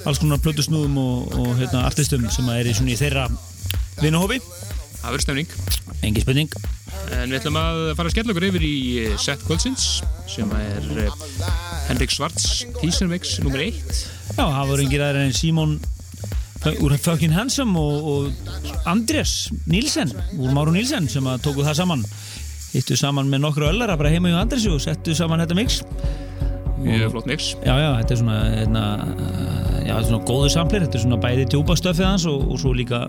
[0.08, 3.28] alls konar plötusnúðum og, og hérna, artistum sem er í, í þeirra
[4.02, 4.40] vinahópi.
[4.98, 5.54] Það verður stemning.
[6.06, 6.56] Engi spurning.
[7.16, 9.86] En við ætlum að fara að skella okkur yfir í eh, set kvöldsins
[10.28, 11.22] sem er eh,
[11.88, 13.62] Henrik Svarts Tísenvex nr.
[13.70, 13.78] 1
[14.36, 15.78] Já, það voru engir aðra en Simon
[16.84, 22.06] úr Fucking Handsome og, og Andrés Nílsen úr Máru Nílsen sem að tóku það saman.
[22.74, 25.80] Hittu saman með nokkru öllara bara heima hjá Andrési og settu saman þetta mix
[26.78, 28.84] Mjög flott mix Já, já, þetta er svona, hérna,
[29.82, 32.62] já, þetta er svona góðu samplir, þetta er svona bæði djúpa stöfið hans og, og
[32.62, 33.06] svo líka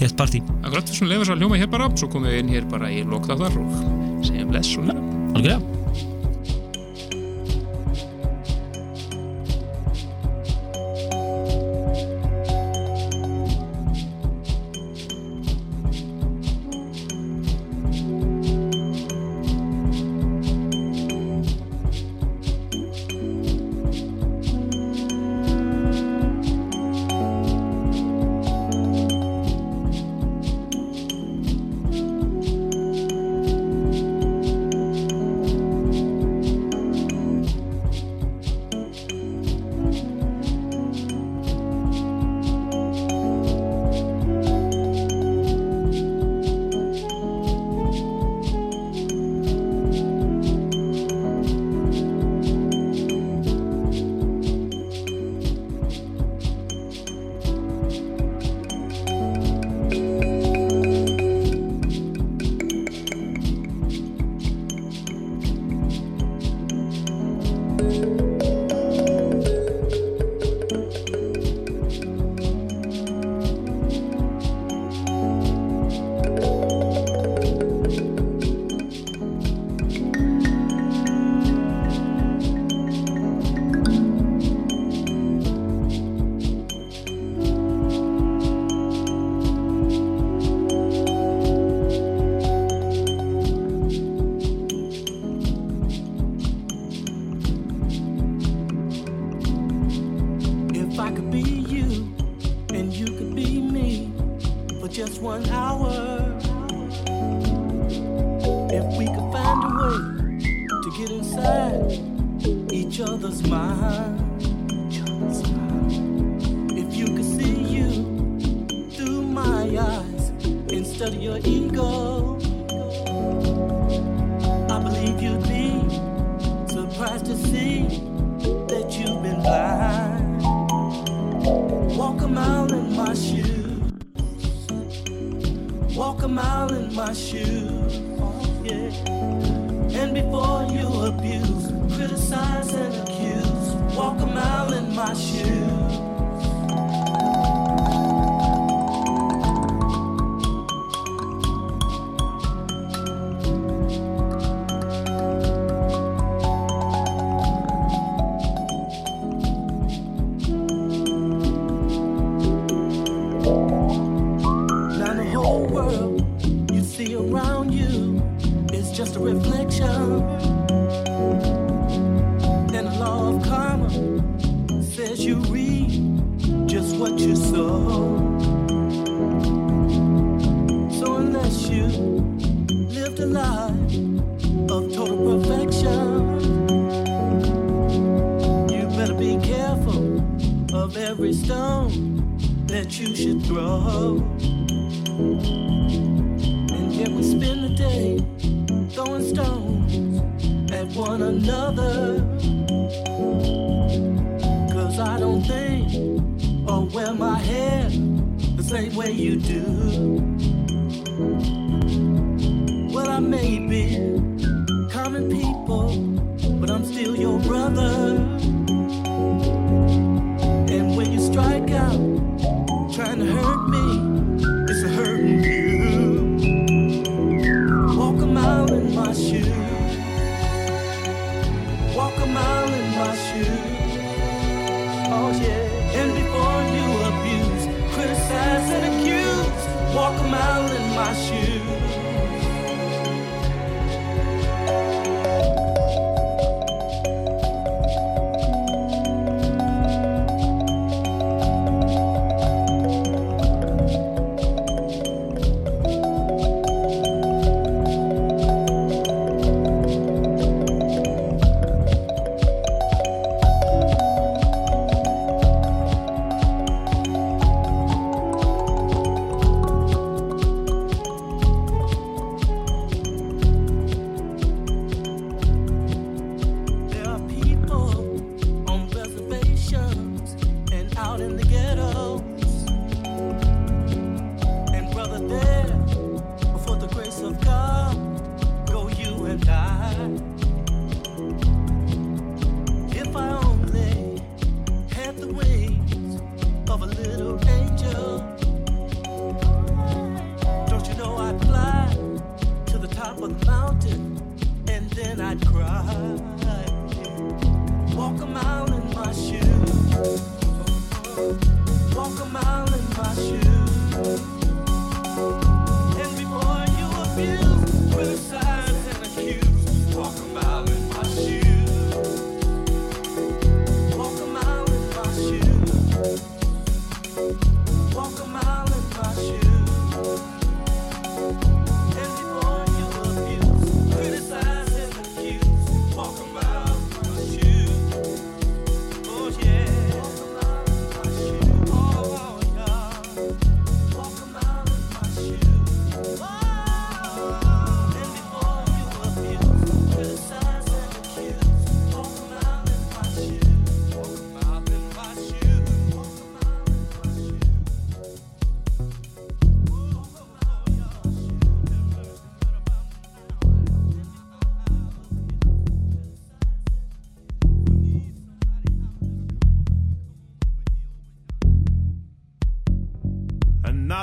[0.00, 0.40] þétt partí.
[0.60, 3.02] Akkurat, svona lefa svo að hljóma hér bara svo komum við inn hér bara í
[3.08, 5.60] lokþáttar og segjum bless og hérna Algjörlega.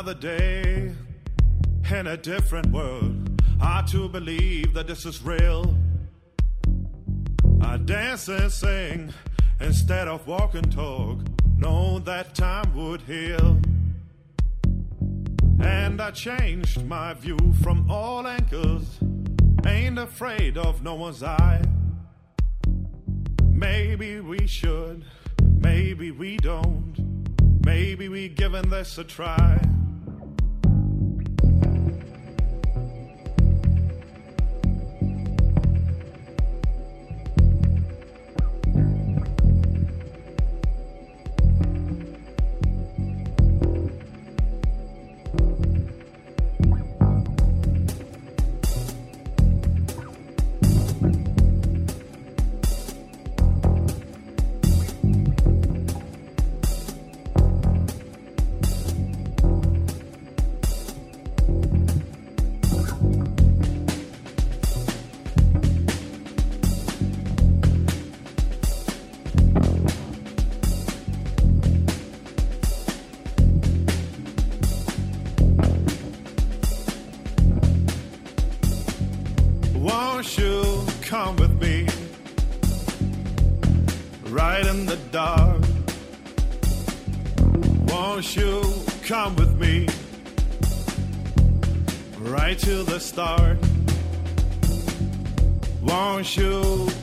[0.07, 0.89] another day
[1.91, 3.41] in a different world.
[3.59, 5.75] I to believe that this is real.
[7.59, 9.13] I dance and sing
[9.59, 11.19] instead of walk and talk.
[11.57, 13.59] Know that time would heal.
[15.59, 18.99] And I changed my view from all anchors.
[19.65, 21.61] Ain't afraid of no one's eye.
[23.43, 25.03] Maybe we should,
[25.41, 26.95] maybe we don't.
[27.65, 29.59] Maybe we giving this a try.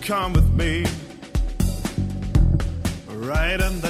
[0.05, 0.85] Come with me?
[3.09, 3.81] Right in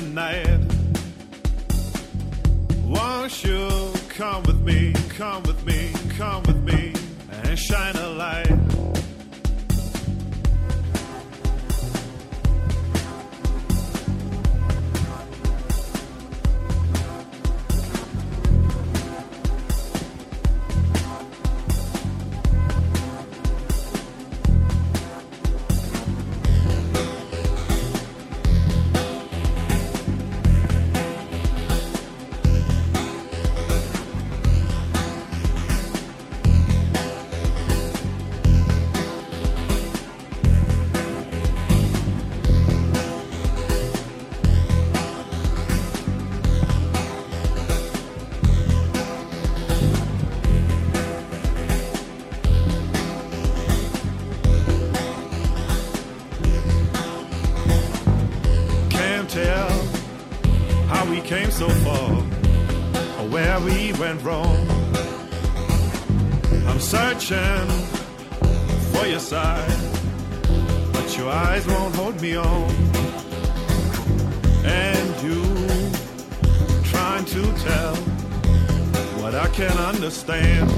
[80.29, 80.71] understand.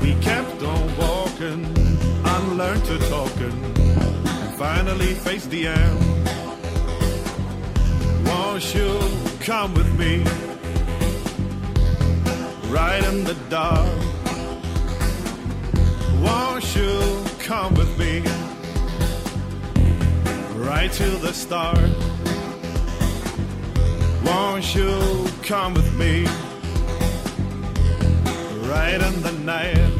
[0.00, 1.64] We kept on walking,
[2.24, 6.28] unlearned to talking, and finally faced the end.
[8.26, 9.00] Won't you
[9.40, 10.22] come with me?
[12.70, 13.86] Right in the dark.
[16.22, 18.22] Won't you come with me?
[20.56, 21.90] Right to the start.
[24.24, 26.26] Won't you come with me?
[28.78, 29.90] Right in the night.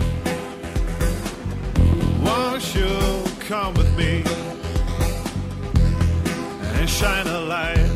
[2.23, 4.23] Won't you come with me?
[6.79, 7.96] And shine a light.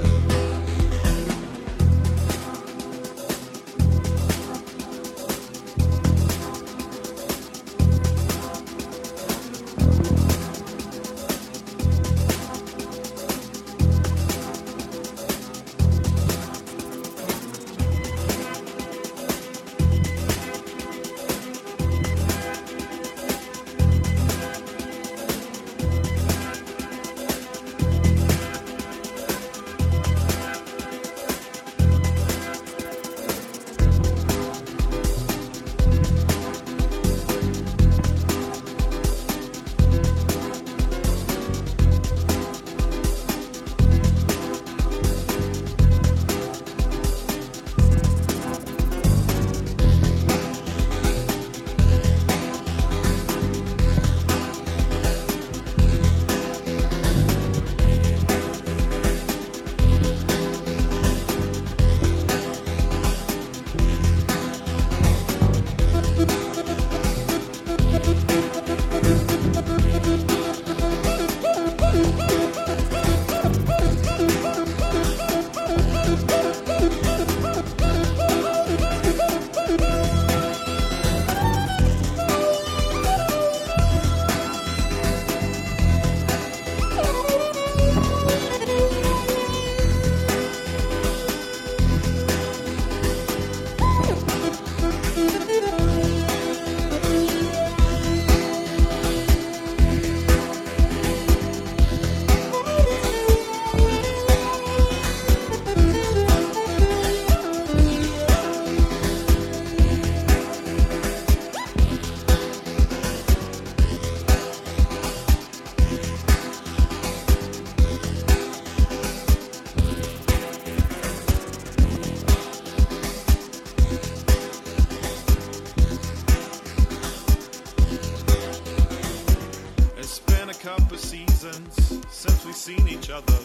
[130.62, 133.38] Couple seasons since we've seen each other.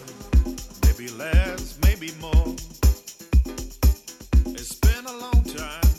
[0.84, 2.56] Maybe less, maybe more.
[4.48, 5.96] It's been a long time,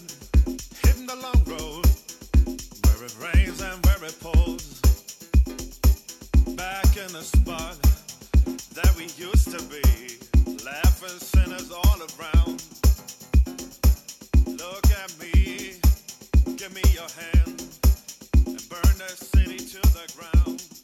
[0.85, 1.87] hitting the long road,
[2.85, 4.81] where it rains and where it pours.
[6.55, 7.81] Back in the spot
[8.75, 10.19] that we used to be,
[10.67, 12.63] laughing sinners all around.
[14.47, 15.81] Look at me,
[16.57, 17.65] give me your hand,
[18.45, 20.76] and burn the city to the ground.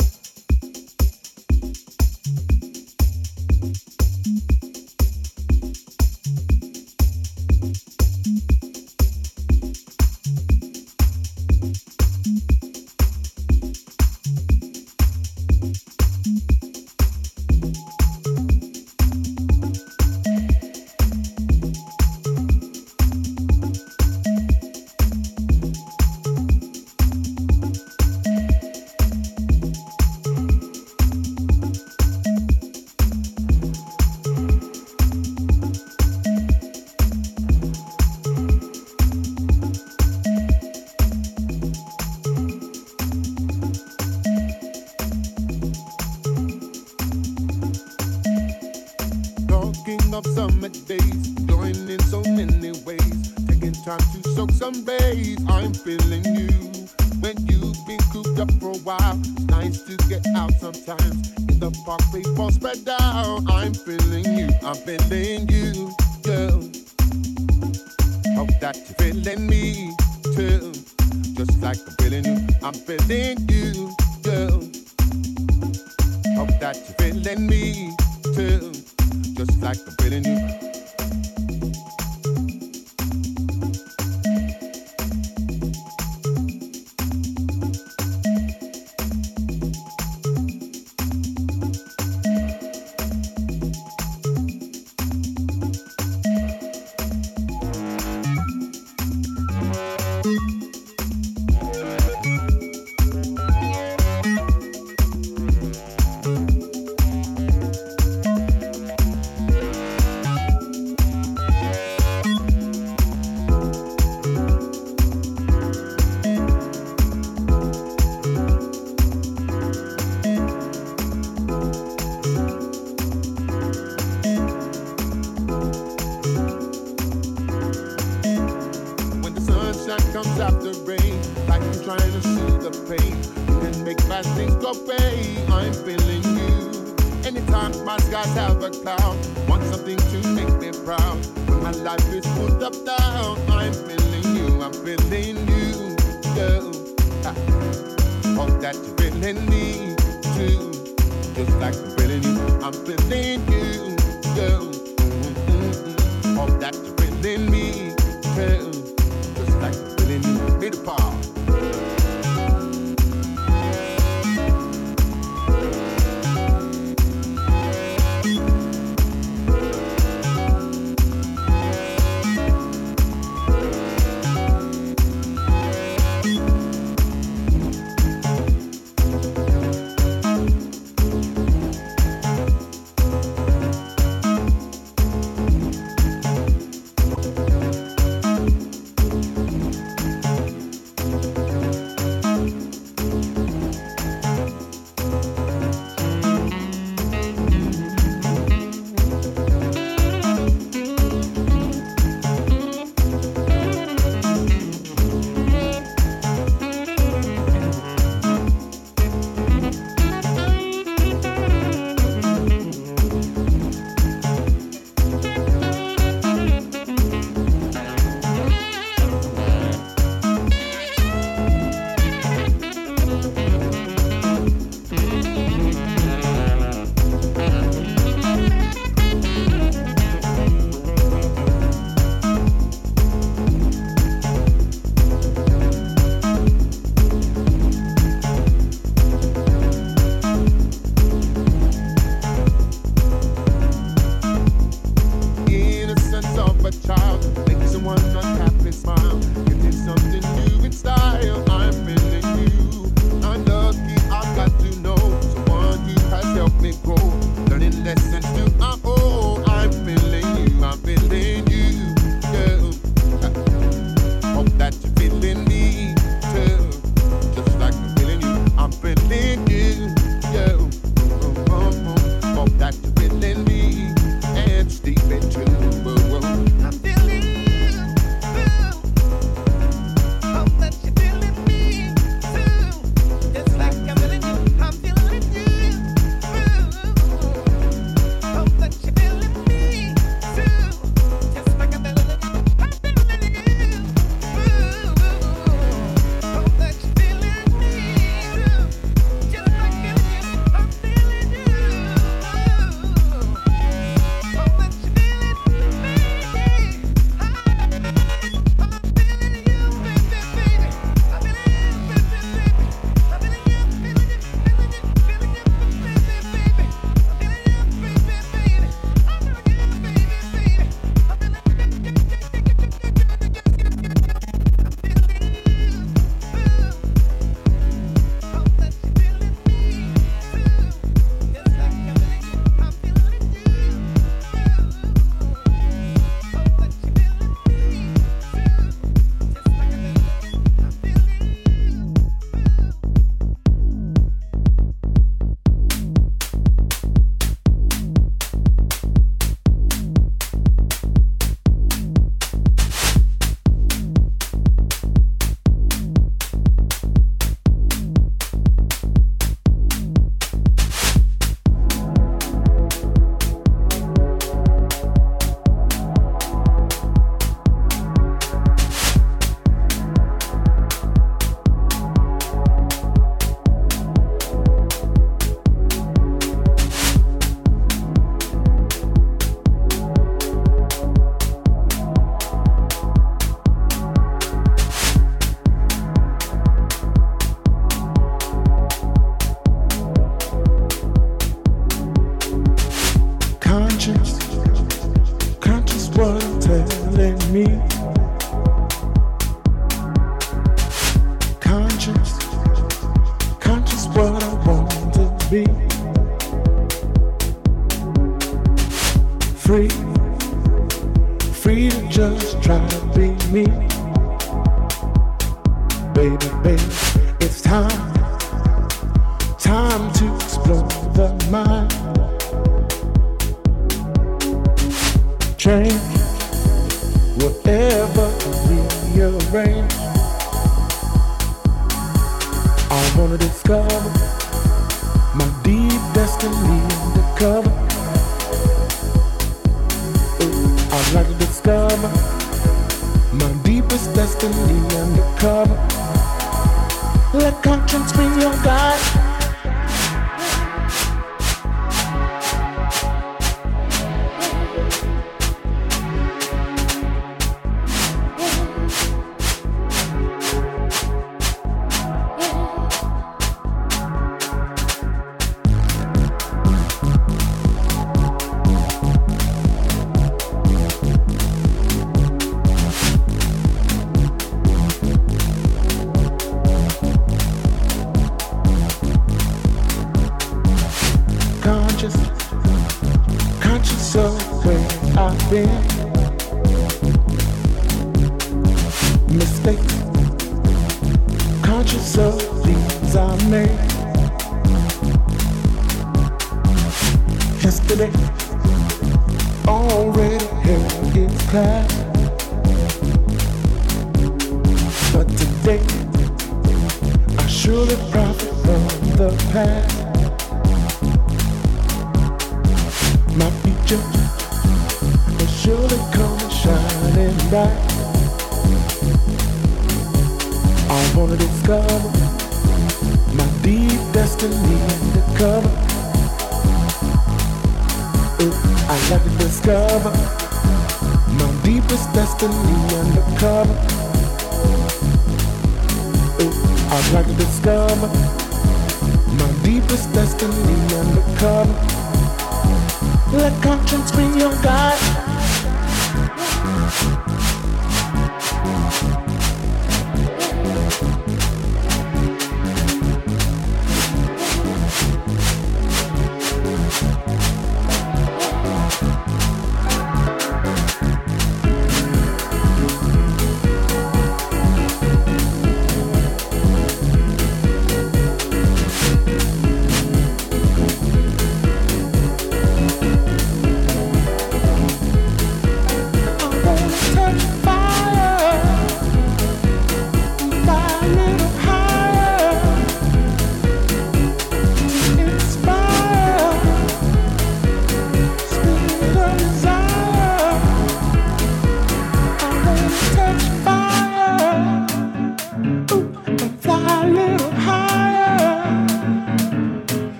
[401.83, 402.32] questions.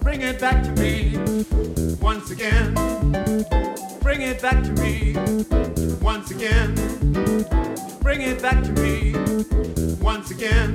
[0.00, 1.16] Bring it back to me
[2.00, 2.74] once again.
[4.00, 5.14] Bring it back to me
[6.00, 6.74] once again.
[8.00, 9.14] Bring it back to me
[10.00, 10.74] once again.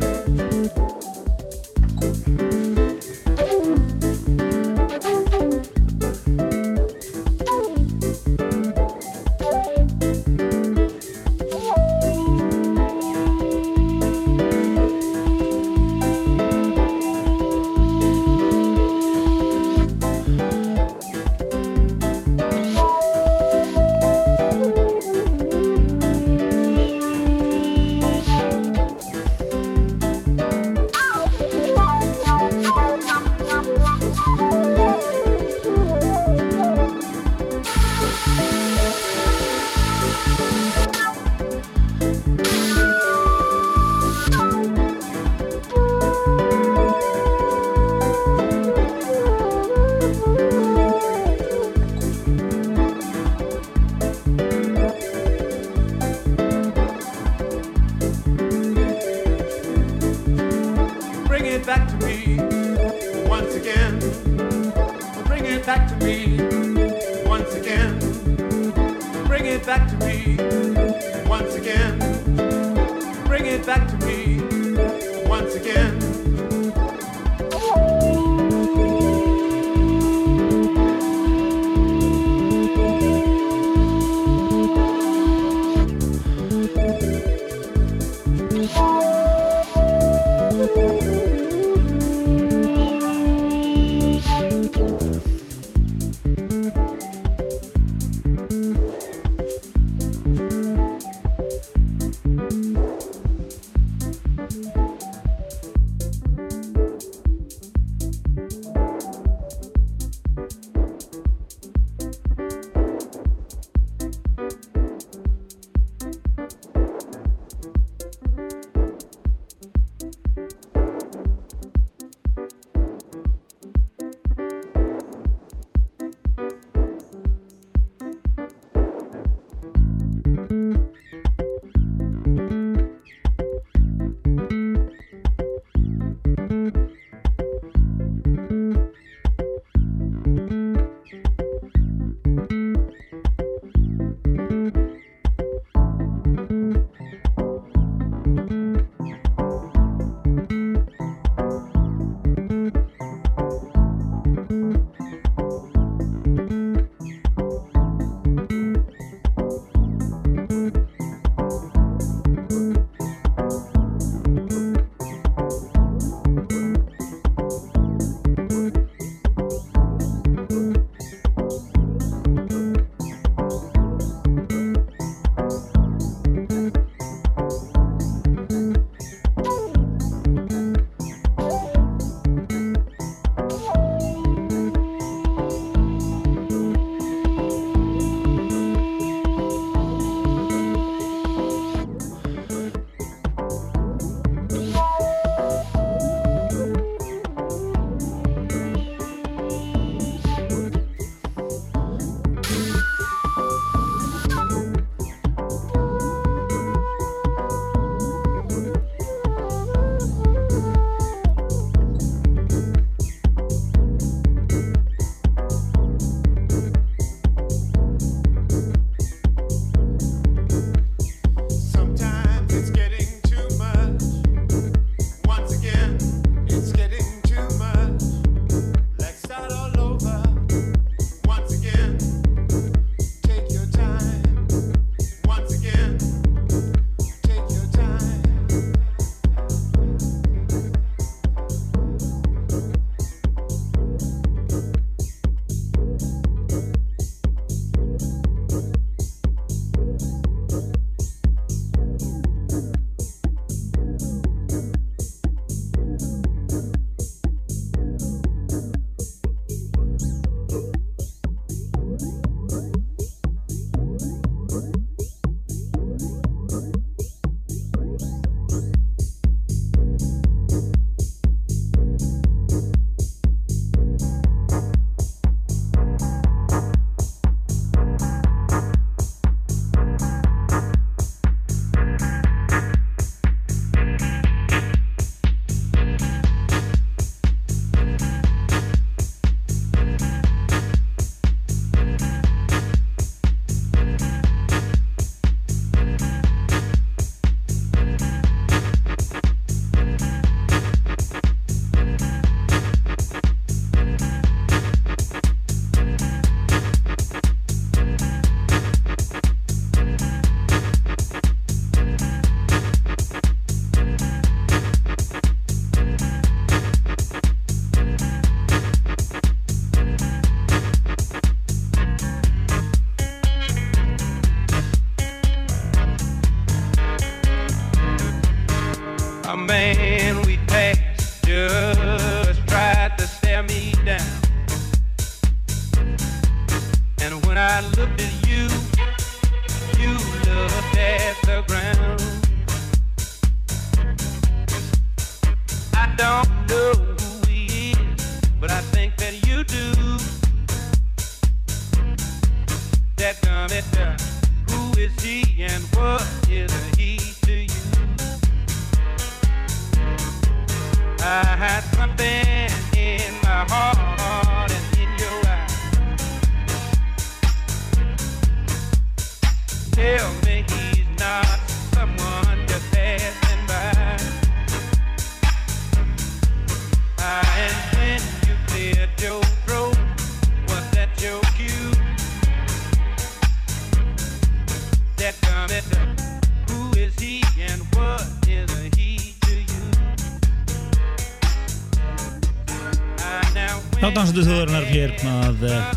[394.38, 395.69] Þjóðarinnar hér að eh,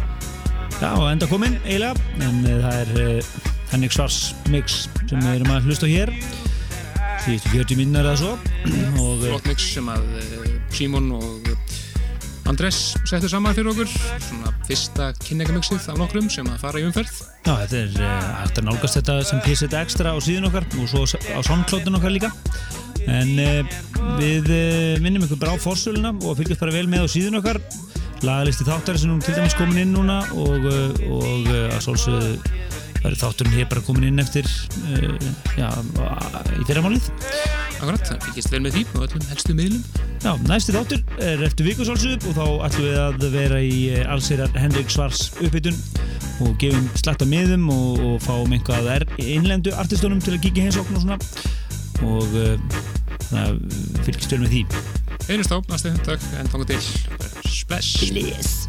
[0.80, 1.94] Já, enda komin eiginlega
[2.26, 3.30] en eh, það er uh,
[3.70, 4.18] Henrik Svars
[4.52, 6.12] mix sem við erum að hlusta hér.
[7.24, 8.34] Síðustu 40 minnar eða svo.
[9.04, 11.48] Og eh, flott mix sem að eh, Símon og
[12.52, 13.88] Andrés settu saman fyrir okkur.
[14.26, 17.20] Svona fyrsta kynningamixið af nokkrum sem að fara í umferð.
[17.46, 18.00] Já, þetta er
[18.44, 22.32] að nálgast þetta sem PST Extra á síðun okkar og svo á soundcloudin okkar líka.
[23.08, 23.32] En
[24.20, 24.52] við
[25.00, 27.60] minnum ykkur bara á fórsöluna og fylgjast bara vel með á síðun okkar
[28.26, 32.34] lagalisti þáttar sem nú til dæmis komin inn núna og, uh, og uh, að svolsögðu
[33.00, 34.48] verður þátturinn hér bara komin inn eftir
[34.90, 35.14] uh,
[35.56, 35.68] já,
[36.58, 37.06] í fyrramálið.
[37.80, 39.84] Akkurat, það fylgjast vel með því og öllum helstu miðlum.
[40.20, 44.92] Já, næsti þáttur er eftir vikusálsup og þá ætlum við að vera í allsýrar Henrik
[44.92, 45.80] Svars uppbytun
[46.44, 51.00] og gefum slatta miðum og, og fáum einhvað er innlendu artistunum til að kíkja heimsókn
[51.00, 51.20] og svona.
[52.04, 52.54] Og uh,
[53.30, 54.64] þannig að fylgjast vel með því.
[55.30, 56.80] Einust á, næstu hundag, en fanga til
[57.50, 58.68] Spaß.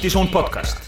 [0.00, 0.79] Artisan Podcast.